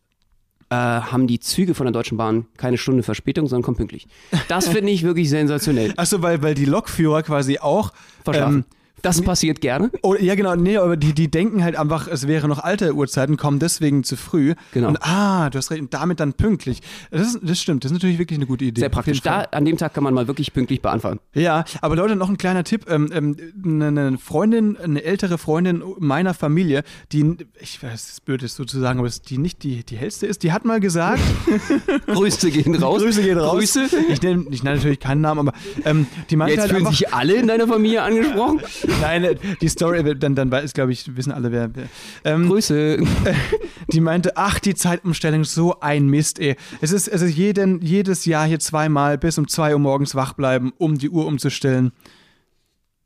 [0.70, 4.06] äh, haben die Züge von der Deutschen Bahn keine Stunde Verspätung, sondern kommen pünktlich.
[4.48, 5.92] Das finde ich wirklich sensationell.
[5.96, 7.92] Achso, weil, weil die Lokführer quasi auch.
[8.24, 8.56] Verschlafen.
[8.56, 8.64] Ähm,
[9.04, 9.90] das passiert gerne.
[10.02, 13.36] oh, ja, genau, nee, aber die, die denken halt einfach, es wäre noch alte Uhrzeiten,
[13.36, 14.54] kommen deswegen zu früh.
[14.72, 14.88] Genau.
[14.88, 16.80] Und ah, du hast recht, und damit dann pünktlich.
[17.10, 18.80] Das, ist, das stimmt, das ist natürlich wirklich eine gute Idee.
[18.80, 19.20] Sehr praktisch.
[19.20, 21.20] Da, an dem Tag kann man mal wirklich pünktlich beanfangen.
[21.34, 22.86] Ja, aber Leute, noch ein kleiner Tipp.
[22.88, 28.42] Ähm, ähm, eine Freundin, eine ältere Freundin meiner Familie, die, ich weiß, es ist blöd,
[28.42, 31.20] das so zu sagen, aber die nicht die, die hellste ist, die hat mal gesagt,
[32.06, 33.02] Grüße gehen raus.
[33.02, 33.58] Grüße gehen raus.
[33.58, 33.88] Grüße.
[34.08, 36.98] Ich nenne ich nenne natürlich keinen Namen, aber ähm, die meinte Jetzt halt fühlen einfach,
[36.98, 38.60] sich alle in deiner Familie angesprochen.
[39.00, 41.70] nein, die Story, dann, dann weiß, glaube ich, wissen alle, wer.
[41.74, 41.88] wer
[42.24, 42.98] ähm, Grüße.
[43.92, 46.56] die meinte, ach, die Zeitumstellung ist so ein Mist, ey.
[46.80, 50.34] Es ist, es ist jeden, jedes Jahr hier zweimal bis um zwei Uhr morgens wach
[50.34, 51.92] bleiben, um die Uhr umzustellen.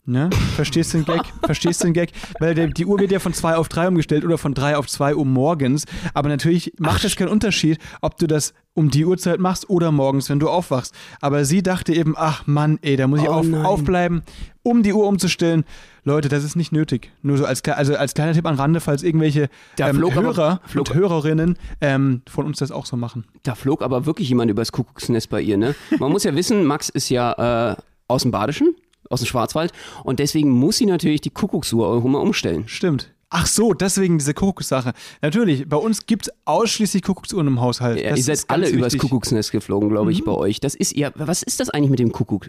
[0.09, 0.31] Ne?
[0.57, 1.20] Verstehst du den Gag?
[1.44, 2.12] Verstehst du den Gag?
[2.40, 4.88] Weil der, die Uhr wird ja von 2 auf 3 umgestellt oder von 3 auf
[4.88, 5.85] 2 Uhr morgens.
[6.14, 10.30] Aber natürlich macht es keinen Unterschied, ob du das um die Uhrzeit machst oder morgens,
[10.30, 10.94] wenn du aufwachst.
[11.20, 14.22] Aber sie dachte eben, ach Mann, ey, da muss ich Oh auf, aufbleiben,
[14.62, 15.64] um die Uhr umzustellen.
[16.04, 17.10] Leute, das ist nicht nötig.
[17.22, 20.60] Nur so als, also als kleiner Tipp an Rande, falls irgendwelche ähm, flog aber- Hörer
[20.64, 23.24] flog- und Hörerinnen ähm, von uns das auch so machen.
[23.42, 25.74] Da flog aber wirklich jemand übers Kuckucksnest bei ihr, ne?
[25.98, 28.74] Man muss ja wissen, Max ist ja äh, aus dem Badischen,
[29.10, 29.72] aus dem Schwarzwald
[30.04, 32.64] und deswegen muss sie natürlich die Kuckucksuhr auch immer umstellen.
[32.68, 33.12] Stimmt.
[33.30, 34.94] Ach so, deswegen diese Kuckuckssache.
[35.20, 38.00] Natürlich, bei uns gibt es ausschließlich Kuckucksuhren im Haushalt.
[38.00, 39.02] Ja, ihr seid alle übers wichtig.
[39.02, 39.08] Mhm.
[39.10, 40.60] Kuckucksnest geflogen, glaube ich, bei euch.
[40.60, 41.12] Das ist ihr.
[41.14, 42.48] Was ist das eigentlich mit dem Kuckuck?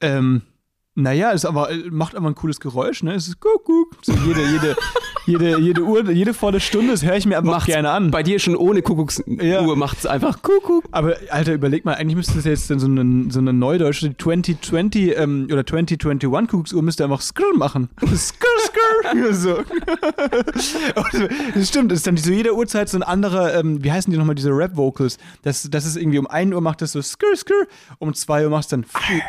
[0.00, 0.42] Ähm,
[0.96, 3.14] naja, ist aber, äh, macht aber ein cooles Geräusch, ne?
[3.14, 3.96] Es ist Kuckuck.
[4.02, 4.76] So jede, jede,
[5.28, 8.10] jede, jede Uhr, jede volle Stunde, das höre ich mir einfach gerne an.
[8.10, 9.62] Bei dir schon ohne Kuckucksuhr Ja.
[9.62, 10.84] macht es einfach Kuckuck.
[10.90, 15.48] Aber Alter, überleg mal, eigentlich müsste das jetzt so eine, so eine neudeutsche 2020 ähm,
[15.52, 17.88] oder 2021 Kuckucksuhr müsste einfach Skrr machen.
[18.00, 19.32] Skrr, skrr.
[19.32, 19.58] so.
[21.54, 24.18] Das stimmt, das ist dann so jede Uhrzeit so ein anderer, ähm, wie heißen die
[24.18, 25.18] nochmal, diese Rap-Vocals.
[25.42, 27.66] Das, das ist irgendwie um 1 Uhr macht das so Skrr, skrr,
[27.98, 28.84] um 2 Uhr macht es dann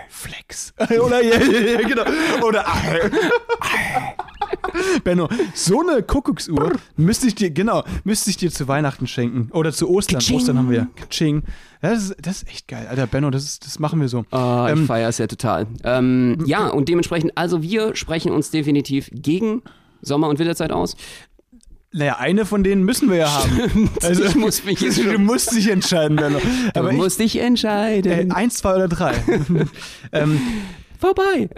[0.09, 0.74] Flex.
[1.01, 2.03] oder, ja, ja, ja, genau.
[2.45, 2.65] Oder
[5.04, 9.50] Benno, so eine Kuckucksuhr müsste ich dir, genau, müsste ich dir zu Weihnachten schenken.
[9.52, 10.20] Oder zu Ostern.
[10.20, 10.36] Ka-ching.
[10.38, 10.88] Ostern haben wir ja.
[11.10, 11.43] Ching.
[11.82, 12.88] Ja, das, ist, das ist echt geil.
[12.89, 14.26] Alter, Benno, das, ist, das machen wir so.
[14.32, 15.68] Oh, ich Ähm, feiere es ja total.
[15.84, 19.62] Ähm, ja, und dementsprechend, also wir sprechen uns definitiv gegen
[20.02, 20.95] Sommer- und Winterzeit aus.
[21.91, 23.89] naja, eine von denen müssen wir ja haben.
[24.04, 26.39] Also, ich muss mich jetzt du musst dich entscheiden, Benno.
[26.39, 28.30] du Aber ich, musst dich entscheiden.
[28.32, 29.16] äh, eins, zwei oder drei.
[30.12, 30.39] ähm,
[31.00, 31.50] Vorbei.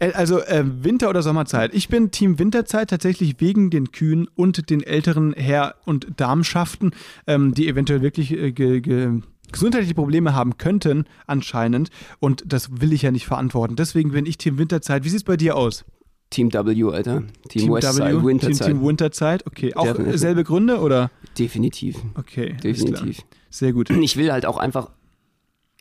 [0.00, 1.72] Äh, Also äh, Winter- oder Sommerzeit.
[1.74, 6.90] Ich bin Team Winterzeit tatsächlich wegen den Kühen und den älteren Herr- und Damenschaften,
[7.28, 9.20] ähm, die eventuell wirklich äh, ge ge
[9.52, 11.90] gesundheitliche Probleme haben könnten, anscheinend.
[12.20, 13.76] Und das will ich ja nicht verantworten.
[13.76, 15.04] Deswegen bin ich Team Winterzeit.
[15.04, 15.84] Wie sieht es bei dir aus?
[16.30, 17.24] Team W, Alter.
[17.48, 18.68] Team, Westside, Winterzeit.
[18.68, 19.46] Team, Team Winterzeit.
[19.48, 19.74] Okay.
[19.74, 20.20] Auch Definitiv.
[20.20, 21.10] selbe Gründe oder?
[21.36, 21.96] Definitiv.
[22.14, 22.56] Okay.
[22.62, 23.22] Definitiv.
[23.50, 23.90] Sehr gut.
[23.90, 24.90] Ich will halt auch einfach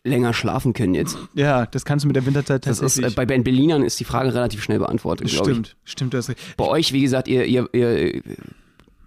[0.03, 1.17] länger schlafen können jetzt.
[1.33, 3.13] Ja, das kannst du mit der Winterzeit Das ist, tatsächlich.
[3.13, 5.57] äh, bei Ben Berlinern ist die Frage relativ schnell beantwortet, glaube ich.
[5.57, 6.31] stimmt, stimmt das.
[6.57, 8.21] Bei euch, wie gesagt, ihr, ihr, ihr äh,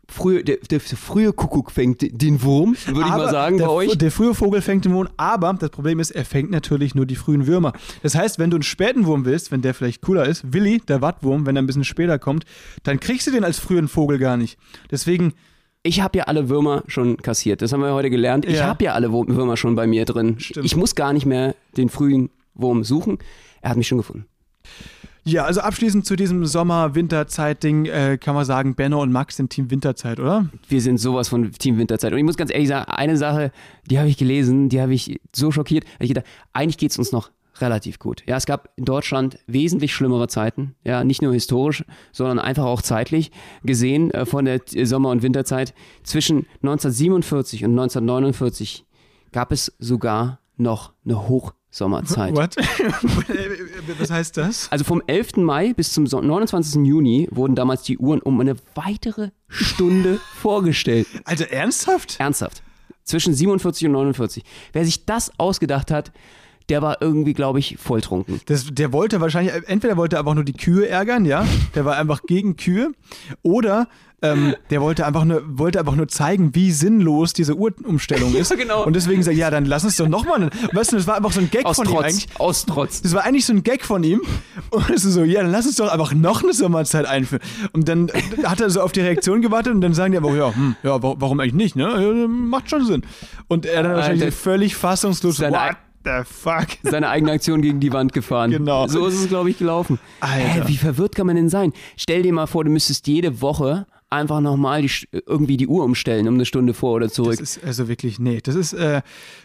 [0.09, 3.97] frühe, der, der frühe Kuckuck fängt den Wurm, würde ich mal sagen, der, bei euch.
[3.97, 7.16] Der frühe Vogel fängt den Wurm, aber das Problem ist, er fängt natürlich nur die
[7.16, 7.72] frühen Würmer.
[8.03, 11.01] Das heißt, wenn du einen späten Wurm willst, wenn der vielleicht cooler ist, Willi, der
[11.01, 12.45] Wattwurm, wenn er ein bisschen später kommt,
[12.82, 14.59] dann kriegst du den als frühen Vogel gar nicht.
[14.90, 15.32] Deswegen,
[15.85, 17.61] Ich habe ja alle Würmer schon kassiert.
[17.61, 18.45] Das haben wir heute gelernt.
[18.45, 18.66] Ich Ja.
[18.66, 20.39] habe ja alle Würmer schon bei mir drin.
[20.39, 20.64] Stimmt.
[20.64, 23.18] Ich muss gar nicht mehr den frühen Wurm suchen.
[23.62, 24.26] Er hat mich schon gefunden.
[25.24, 29.70] ja, also abschließend zu diesem Sommer-Winterzeit-Ding äh, kann man sagen, Benno und Max sind Team
[29.70, 30.49] Winterzeit, oder?
[30.68, 32.12] Wir sind sowas von Team Winterzeit.
[32.12, 33.51] Und ich muss ganz ehrlich sagen, eine Sache,
[33.91, 35.85] die habe ich gelesen, die habe ich so schockiert.
[35.99, 37.30] Ich gedacht, eigentlich geht es uns noch
[37.62, 38.22] relativ gut.
[38.26, 40.74] Ja, es gab in Deutschland wesentlich schlimmere Zeiten.
[40.84, 43.30] Ja, nicht nur historisch, sondern einfach auch zeitlich
[43.64, 45.72] gesehen äh, von der Sommer- und Winterzeit.
[46.02, 48.84] Zwischen 1947 und 1949
[49.32, 52.34] gab es sogar noch eine Hochsommerzeit.
[52.36, 52.56] What?
[53.98, 54.70] Was heißt das?
[54.70, 55.36] Also vom 11.
[55.38, 56.84] Mai bis zum so- 29.
[56.84, 61.06] Juni wurden damals die Uhren um eine weitere Stunde vorgestellt.
[61.24, 62.16] Also ernsthaft?
[62.20, 62.62] Ernsthaft.
[63.04, 64.44] Zwischen 47 und 49.
[64.72, 66.12] Wer sich das ausgedacht hat,
[66.73, 68.41] der war irgendwie, glaube ich, volltrunken.
[68.47, 71.45] Das, der wollte wahrscheinlich, entweder wollte er einfach nur die Kühe ärgern, ja,
[71.75, 72.93] der war einfach gegen Kühe,
[73.43, 73.89] oder
[74.25, 78.51] ähm, der wollte einfach, nur, wollte einfach nur zeigen, wie sinnlos diese Uhrumstellung ist.
[78.53, 78.87] Ja, genau.
[78.87, 80.49] Und deswegen sagt, ja, dann lass uns doch nochmal.
[80.73, 82.05] Weißt du, das war einfach so ein Gag Aus von ihm Trotz.
[82.05, 82.27] eigentlich.
[82.39, 83.03] Aus Trotz.
[83.03, 84.20] Das war eigentlich so ein Gag von ihm.
[84.70, 87.43] Und es ist so, ja, dann lass uns doch einfach noch eine Sommerzeit einführen.
[87.73, 88.12] Und dann
[88.45, 91.03] hat er so auf die Reaktion gewartet und dann sagen die aber, ja, hm, ja,
[91.03, 91.89] wa- warum eigentlich nicht, ne?
[92.23, 93.03] Ja, macht schon Sinn.
[93.49, 94.37] Und er dann wahrscheinlich Alter.
[94.37, 96.68] völlig fassungslos, Seine what the fuck?
[96.82, 98.50] Seine eigene Aktion gegen die Wand gefahren.
[98.50, 98.86] Genau.
[98.86, 99.98] So ist es, glaube ich, gelaufen.
[100.20, 100.36] Alter.
[100.36, 101.72] Hä, wie verwirrt kann man denn sein?
[101.96, 104.84] Stell dir mal vor, du müsstest jede Woche einfach nochmal
[105.26, 107.40] irgendwie die Uhr umstellen, um eine Stunde vor oder Das zurück.
[107.40, 109.02] ist also wirklich, nee, das ist äh,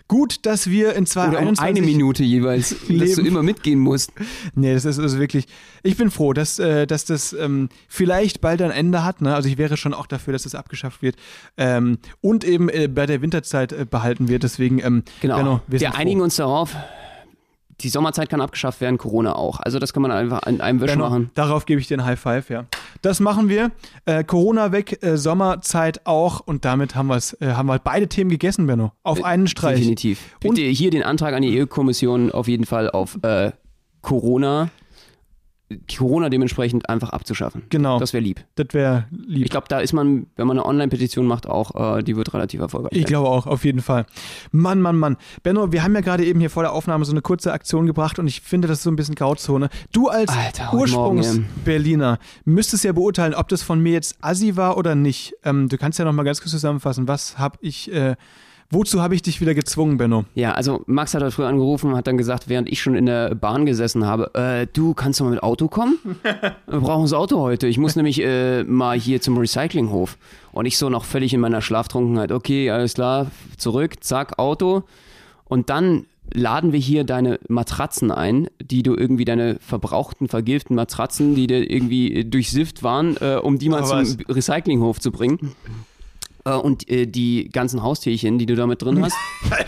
[0.07, 1.63] gut, dass wir in Oder um 2021...
[1.65, 3.25] eine Minute jeweils, dass du Leben.
[3.25, 4.11] immer mitgehen musst.
[4.53, 5.45] Nee, das ist also wirklich,
[5.83, 9.21] ich bin froh, dass, äh, dass das ähm, vielleicht bald ein Ende hat.
[9.21, 9.33] Ne?
[9.33, 11.15] Also ich wäre schon auch dafür, dass das abgeschafft wird
[11.57, 14.43] ähm, und eben äh, bei der Winterzeit äh, behalten wird.
[14.43, 15.37] Deswegen, ähm, Genau.
[15.37, 15.97] Benno, wir, wir froh.
[15.97, 16.75] einigen uns darauf,
[17.81, 19.59] die Sommerzeit kann abgeschafft werden, Corona auch.
[19.59, 21.29] Also das kann man einfach an einem Wisch machen.
[21.35, 22.65] darauf gebe ich dir ein High Five, ja.
[23.01, 23.71] Das machen wir.
[24.05, 28.29] Äh, Corona weg, äh, Sommerzeit auch und damit haben, wir's, äh, haben wir beide Themen
[28.29, 28.91] gegessen, Benno.
[29.03, 29.77] Auf einen Streich.
[29.79, 30.19] Definitiv.
[30.43, 33.51] Und- Bitte hier den Antrag an die EU-Kommission auf jeden Fall auf äh,
[34.01, 34.69] Corona,
[35.93, 37.63] Corona dementsprechend einfach abzuschaffen.
[37.69, 38.39] Genau, Das wäre lieb.
[38.55, 39.43] das wäre lieb.
[39.45, 42.61] Ich glaube, da ist man, wenn man eine Online-Petition macht, auch, äh, die wird relativ
[42.61, 42.93] erfolgreich.
[42.93, 44.05] Ich glaube auch, auf jeden Fall.
[44.51, 45.17] Mann, Mann, Mann.
[45.43, 48.17] Benno, wir haben ja gerade eben hier vor der Aufnahme so eine kurze Aktion gebracht
[48.17, 49.69] und ich finde, das ist so ein bisschen Grauzone.
[49.91, 50.31] Du als
[50.71, 55.33] Ursprungs-Berliner müsstest ja beurteilen, ob das von mir jetzt Assi war oder nicht.
[55.43, 57.07] Ähm, du kannst ja noch mal ganz kurz zusammenfassen.
[57.07, 58.15] Was habe ich, äh,
[58.69, 60.25] wozu habe ich dich wieder gezwungen, Benno?
[60.35, 63.35] Ja, also Max hat heute früher angerufen, hat dann gesagt, während ich schon in der
[63.35, 65.97] Bahn gesessen habe, äh, du kannst du mal mit Auto kommen?
[66.67, 67.67] Wir brauchen das Auto heute.
[67.67, 70.17] Ich muss nämlich äh, mal hier zum Recyclinghof.
[70.51, 74.83] Und ich so noch völlig in meiner Schlaftrunkenheit, okay, alles klar, zurück, zack, Auto.
[75.45, 81.35] Und dann laden wir hier deine Matratzen ein, die du irgendwie, deine verbrauchten, vergilbten Matratzen,
[81.35, 85.55] die dir irgendwie durchsifft waren, äh, um die mal Aber zum Recyclinghof zu bringen.
[86.47, 89.15] Äh, und äh, die ganzen Haustierchen, die du da mit drin hast.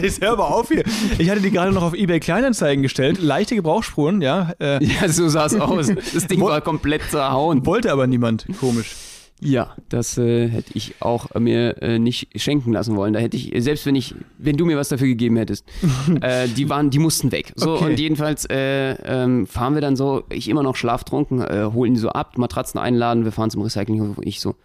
[0.01, 0.83] Jetzt hör mal auf hier.
[1.17, 3.21] Ich hatte die gerade noch auf eBay Kleinanzeigen gestellt.
[3.21, 4.53] Leichte Gebrauchsspuren, ja.
[4.59, 5.87] Äh, Ja, so sah es aus.
[6.13, 7.65] Das Ding war komplett zerhauen.
[7.65, 8.45] wollte aber niemand.
[8.59, 8.95] Komisch.
[9.41, 13.13] Ja, das äh, hätte ich auch äh, mir äh, nicht schenken lassen wollen.
[13.13, 15.65] Da hätte ich, selbst wenn ich, wenn du mir was dafür gegeben hättest,
[16.21, 17.53] äh, die waren, die mussten weg.
[17.55, 17.85] So Okay.
[17.85, 21.99] und jedenfalls äh, ähm, fahren wir dann so, ich immer noch schlaftrunken, äh, holen die
[22.01, 24.17] so ab, Matratzen einladen, wir fahren zum Recyclinghof.
[24.17, 24.55] und Ich so,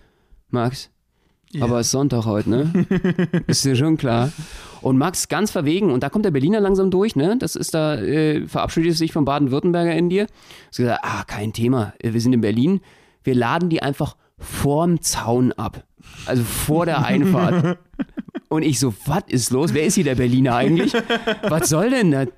[0.51, 0.91] Max,
[1.61, 2.87] aber es ist Sonntag heute, ne?
[3.47, 4.33] ist dir schon klar.
[4.81, 7.37] Und Max ganz verwegen, und da kommt der Berliner langsam durch, ne?
[7.39, 10.27] Das ist da, äh, verabschiedet sich vom Baden-Württemberger in dir.
[10.71, 12.81] Sie gesagt, ah, kein Thema, äh, wir sind in Berlin.
[13.23, 15.85] wir laden die einfach vorm Zaun ab.
[16.27, 17.79] Also vor der Einfahrt.
[18.49, 19.75] Und ich so, was ist los?
[19.75, 20.93] Wer ist hier der Berliner eigentlich?
[21.49, 22.29] Was soll denn das?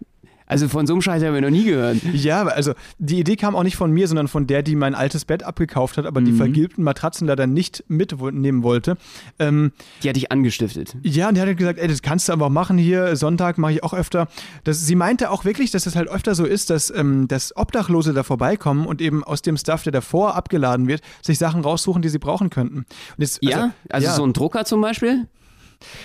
[0.46, 1.98] Also von so einem Scheiß haben wir noch nie gehört.
[2.12, 5.24] Ja, also die Idee kam auch nicht von mir, sondern von der, die mein altes
[5.24, 8.96] Bett abgekauft hat, aber die vergilbten Matratzen leider nicht mitnehmen wollte.
[9.38, 9.72] Ähm,
[10.02, 10.96] Die hatte ich angestiftet.
[11.02, 13.58] ja, und die hat halt gesagt, ey, das kannst du aber auch machen hier, Sonntag
[13.58, 14.28] mache ich auch öfter.
[14.64, 18.12] Das, sie meinte auch wirklich, dass das halt öfter so ist, dass, ähm, dass Obdachlose
[18.12, 22.08] da vorbeikommen und eben aus dem Stuff, der davor abgeladen wird, sich Sachen raussuchen, die
[22.08, 22.78] sie brauchen könnten.
[22.78, 22.86] Und
[23.18, 23.72] jetzt, Ja?
[23.88, 25.26] Also ja, so ein Drucker zum Beispiel?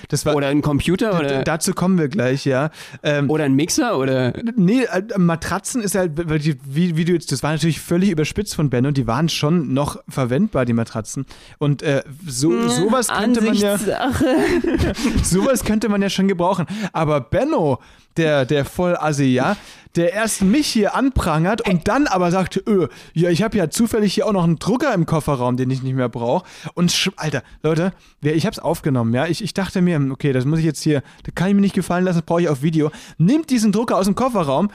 [0.09, 1.19] Das war, Oder ein Computer?
[1.19, 2.69] Oder, dazu kommen wir gleich, ja.
[3.03, 3.97] Ähm, oder ein Mixer?
[3.97, 7.79] Oder Nee, äh, Matratzen ist halt, weil die, wie, wie du jetzt, das war natürlich
[7.79, 11.25] völlig überspitzt von Ben und die waren schon noch verwendbar, die Matratzen.
[11.57, 13.77] Und äh, so, sowas könnte man ja,
[15.23, 16.65] sowas könnte man ja schon gebrauchen.
[16.93, 17.79] Aber Benno,
[18.17, 19.55] der, der Vollassi, ja,
[19.95, 24.13] der erst mich hier anprangert und dann aber sagt, öh, ja, ich habe ja zufällig
[24.13, 26.45] hier auch noch einen Drucker im Kofferraum, den ich nicht mehr brauche.
[26.73, 29.27] Und sch- Alter, Leute, ich habe es aufgenommen, ja.
[29.27, 31.75] Ich, ich dachte mir, okay, das muss ich jetzt hier, das kann ich mir nicht
[31.75, 32.91] gefallen lassen, das brauche ich auf Video.
[33.17, 34.69] Nimmt diesen Drucker aus dem Kofferraum,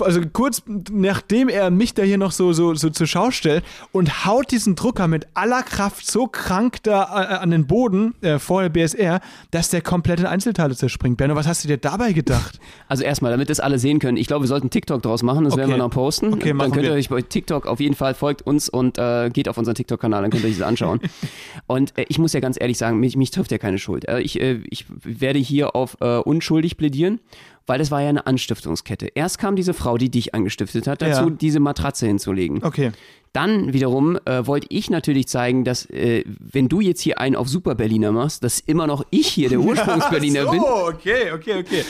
[0.00, 4.26] also kurz nachdem er mich da hier noch so, so, so zur Schau stellt und
[4.26, 8.62] haut diesen Drucker mit aller Kraft so krank da äh, an den Boden äh, vor
[8.62, 11.16] der BSR, dass der komplett in Einzelteile zerspringt.
[11.16, 12.60] Benno, was hast du dir dabei gedacht?
[12.88, 14.16] Also erstmal, damit das alle sehen können.
[14.16, 15.44] Ich glaube, wir sollten TikTok draus machen.
[15.44, 15.78] Das werden Okay.
[15.78, 16.32] wir noch posten.
[16.32, 19.48] Okay, dann könnt ihr euch bei TikTok auf jeden Fall folgt uns und äh, geht
[19.48, 20.22] auf unseren TikTok-Kanal.
[20.22, 21.00] Dann könnt ihr euch das anschauen.
[21.66, 24.06] und äh, ich muss ja ganz ehrlich sagen, mich, mich trifft ja keine Schuld.
[24.08, 27.20] Äh, ich, äh, ich werde hier auf äh, unschuldig plädieren.
[27.66, 29.08] Weil das war ja eine Anstiftungskette.
[29.14, 31.30] Erst kam diese Frau, die dich angestiftet hat, dazu Ja.
[31.30, 32.62] diese Matratze hinzulegen.
[32.62, 32.92] Okay.
[33.32, 37.48] Dann wiederum äh, wollte ich natürlich zeigen, dass äh, wenn du jetzt hier einen auf
[37.48, 40.60] Super Berliner machst, dass immer noch ich hier der Ursprungsberliner bin.
[40.60, 41.84] Oh, okay, okay, okay.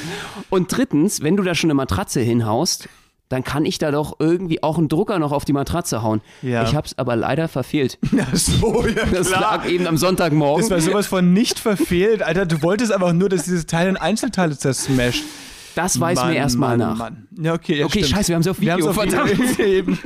[0.50, 2.88] Und drittens, wenn du da schon eine Matratze hinhaust,
[3.28, 6.20] dann kann ich da doch irgendwie auch einen Drucker noch auf die Matratze hauen.
[6.42, 6.62] Ja.
[6.62, 7.98] Ich hab's aber leider verfehlt.
[8.12, 9.40] Ja, so, ja, Das klar.
[9.40, 10.62] lag eben am Sonntagmorgen.
[10.62, 12.46] Das war sowas von nicht verfehlt, Alter.
[12.46, 15.22] Du wolltest einfach nur, dass dieses Teil in Einzelteile zersmasht.
[15.76, 16.96] Das weiß Mann, mir erstmal nach.
[16.96, 17.28] Mann.
[17.38, 18.16] Ja, okay, ja, Okay, stimmt.
[18.16, 19.98] scheiße, wir haben's auf Wir Video, haben's auf Video eben.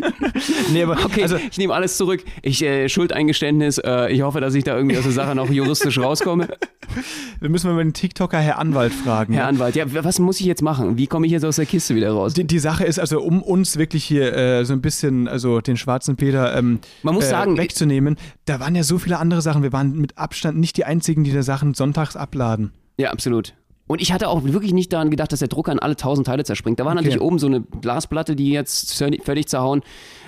[0.73, 2.25] nee, aber Okay, also, ich nehme alles zurück.
[2.43, 3.79] Ich äh, Schuldeingeständnis.
[3.79, 6.49] Äh, ich hoffe, dass ich da irgendwie aus der Sache noch juristisch rauskomme.
[7.41, 9.33] wir müssen mal den TikToker Herr Anwalt fragen.
[9.33, 9.49] Herr ja.
[9.49, 10.99] Anwalt, ja, was muss ich jetzt machen?
[10.99, 12.35] Wie komme ich jetzt aus der Kiste wieder raus?
[12.35, 15.77] Die, die Sache ist also, um uns wirklich hier äh, so ein bisschen, also den
[15.77, 19.63] schwarzen Peter ähm, Man muss äh, sagen, wegzunehmen, da waren ja so viele andere Sachen.
[19.63, 22.73] Wir waren mit Abstand nicht die einzigen, die da Sachen sonntags abladen.
[22.99, 23.55] Ja, absolut.
[23.91, 26.45] Und ich hatte auch wirklich nicht daran gedacht, dass der Drucker in alle tausend Teile
[26.45, 26.79] zerspringt.
[26.79, 27.03] Da war Okay.
[27.03, 29.83] natürlich oben so eine Glasplatte, die jetzt völlig zerhauen.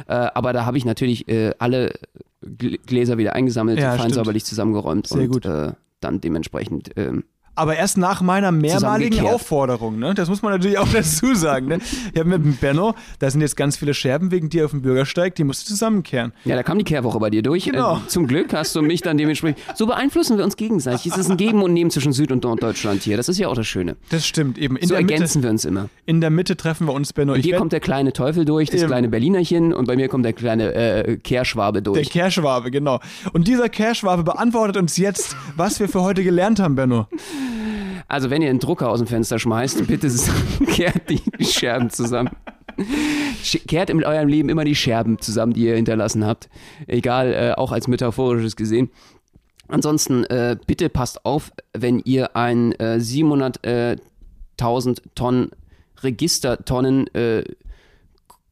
[0.09, 1.93] Äh, aber da habe ich natürlich äh, alle
[2.45, 4.15] Gl- Gläser wieder eingesammelt, Ja, fein stimmt.
[4.17, 5.47] säuberlich zusammengeräumt Sehr und.
[5.47, 6.91] Äh, dann dementsprechend.
[6.97, 7.23] Ähm,
[7.55, 9.27] Aber erst nach meiner mehrmaligen.
[9.27, 10.15] Aufforderung, ne?
[10.15, 11.79] Das muss man natürlich auch dazu sagen, ne?
[12.15, 15.35] Ich habe mit Benno, da sind jetzt ganz viele Scherben wegen dir auf dem Bürgersteig,
[15.35, 16.33] die musst du zusammenkehren.
[16.45, 17.65] ja, da kam die Kehrwoche bei dir durch.
[17.65, 17.97] Genau.
[17.99, 19.59] Äh, zum Glück hast du mich dann dementsprechend.
[19.75, 21.13] So beeinflussen wir uns gegenseitig.
[21.13, 23.17] Es ist ein Geben und Nehmen zwischen Süd- und Norddeutschland hier.
[23.19, 23.97] Das ist ja auch das Schöne.
[24.09, 24.77] Das stimmt eben.
[24.77, 25.89] In, So der, Mitte, ergänzen wir uns immer.
[26.07, 27.35] in der Mitte treffen wir uns, Benno.
[27.35, 28.89] Und hier kommt der kleine Teufel durch, das Eben.
[28.89, 32.09] kleine Berlinerchen und bei mir kommt der kleine äh, Kehrschwabe der durch.
[32.11, 33.01] Kehrschwabe, genau.
[33.35, 37.07] Und dieser Kehrschwabe beantwortet uns jetzt, was wir für heute gelernt haben, Benno.
[38.09, 40.11] Also wenn ihr einen Drucker aus dem Fenster schmeißt, bitte
[40.67, 42.31] kehrt die Scherben zusammen.
[43.67, 46.49] Kehrt in eurem Leben immer die Scherben zusammen, die ihr hinterlassen habt.
[46.87, 48.91] Egal, äh, auch als metaphorisches gesehen.
[49.69, 55.51] Ansonsten äh, bitte passt auf, wenn ihr ein äh, 700.000 Tonnen
[56.03, 57.45] Registertonnen äh,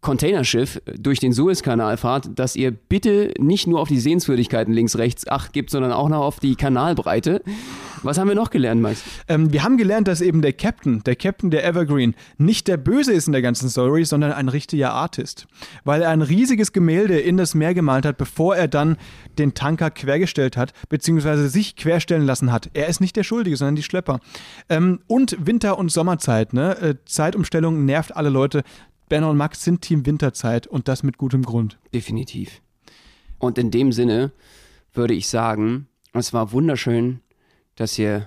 [0.01, 5.29] Containerschiff durch den Suezkanal fahrt, dass ihr bitte nicht nur auf die Sehenswürdigkeiten links, rechts
[5.29, 7.43] Acht gibt, sondern auch noch auf die Kanalbreite.
[8.03, 9.03] Was haben wir noch gelernt, Max?
[9.29, 13.13] Ähm, wir haben gelernt, dass eben der Captain, der Captain der Evergreen, nicht der Böse
[13.13, 15.47] ist in der ganzen Story, sondern ein richtiger Artist.
[15.85, 18.97] Weil er ein riesiges Gemälde in das Meer gemalt hat, bevor er dann
[19.39, 22.71] den Tanker quergestellt hat, beziehungsweise sich querstellen lassen hat.
[22.75, 24.21] Er ist nicht der Schuldige, sondern die Schlepper.
[24.69, 26.77] Ähm, und Winter- und Sommerzeit, ne?
[26.79, 28.63] Äh, Zeitumstellung nervt alle Leute.
[29.09, 31.79] Benno und Max sind Team Winterzeit und das mit gutem Grund.
[31.93, 32.63] Definitiv.
[33.39, 34.33] Und in dem Sinne
[34.93, 37.21] würde ich sagen, es war wunderschön,
[37.81, 38.27] dass ihr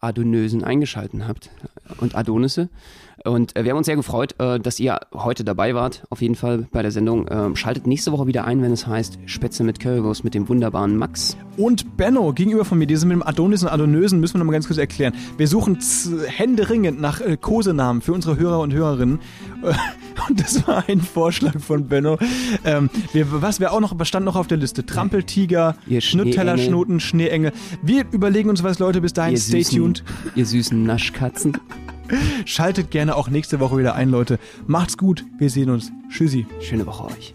[0.00, 1.50] Adonösen eingeschalten habt
[1.98, 2.70] und Adonisse.
[3.24, 6.34] Und äh, wir haben uns sehr gefreut, äh, dass ihr heute dabei wart, auf jeden
[6.34, 7.26] Fall bei der Sendung.
[7.30, 10.96] Ähm, schaltet nächste Woche wieder ein, wenn es heißt Spätzle mit Currywurst mit dem wunderbaren
[10.96, 11.36] Max.
[11.56, 14.66] Und Benno gegenüber von mir, diese mit dem Adonis und Adonösen, müssen wir nochmal ganz
[14.66, 15.14] kurz erklären.
[15.36, 15.78] Wir suchen
[16.26, 19.20] händeringend nach äh, Kosenamen für unsere Hörer und Hörerinnen.
[20.28, 22.18] Und das war ein Vorschlag von Benno.
[22.64, 24.84] Ähm, wir, was wir auch noch, was stand noch auf der Liste?
[24.84, 27.52] Trampeltiger, Ihr Schnutteller-Schnoten, Schneeengel.
[27.82, 29.00] Wir überlegen uns was, Leute.
[29.00, 30.04] Bis dahin, Ihr stay süßen, tuned.
[30.34, 31.56] Ihr süßen Naschkatzen.
[32.44, 34.38] Schaltet gerne auch nächste Woche wieder ein, Leute.
[34.66, 35.24] Macht's gut.
[35.38, 35.92] Wir sehen uns.
[36.10, 36.46] Tschüssi.
[36.60, 37.34] Schöne Woche euch.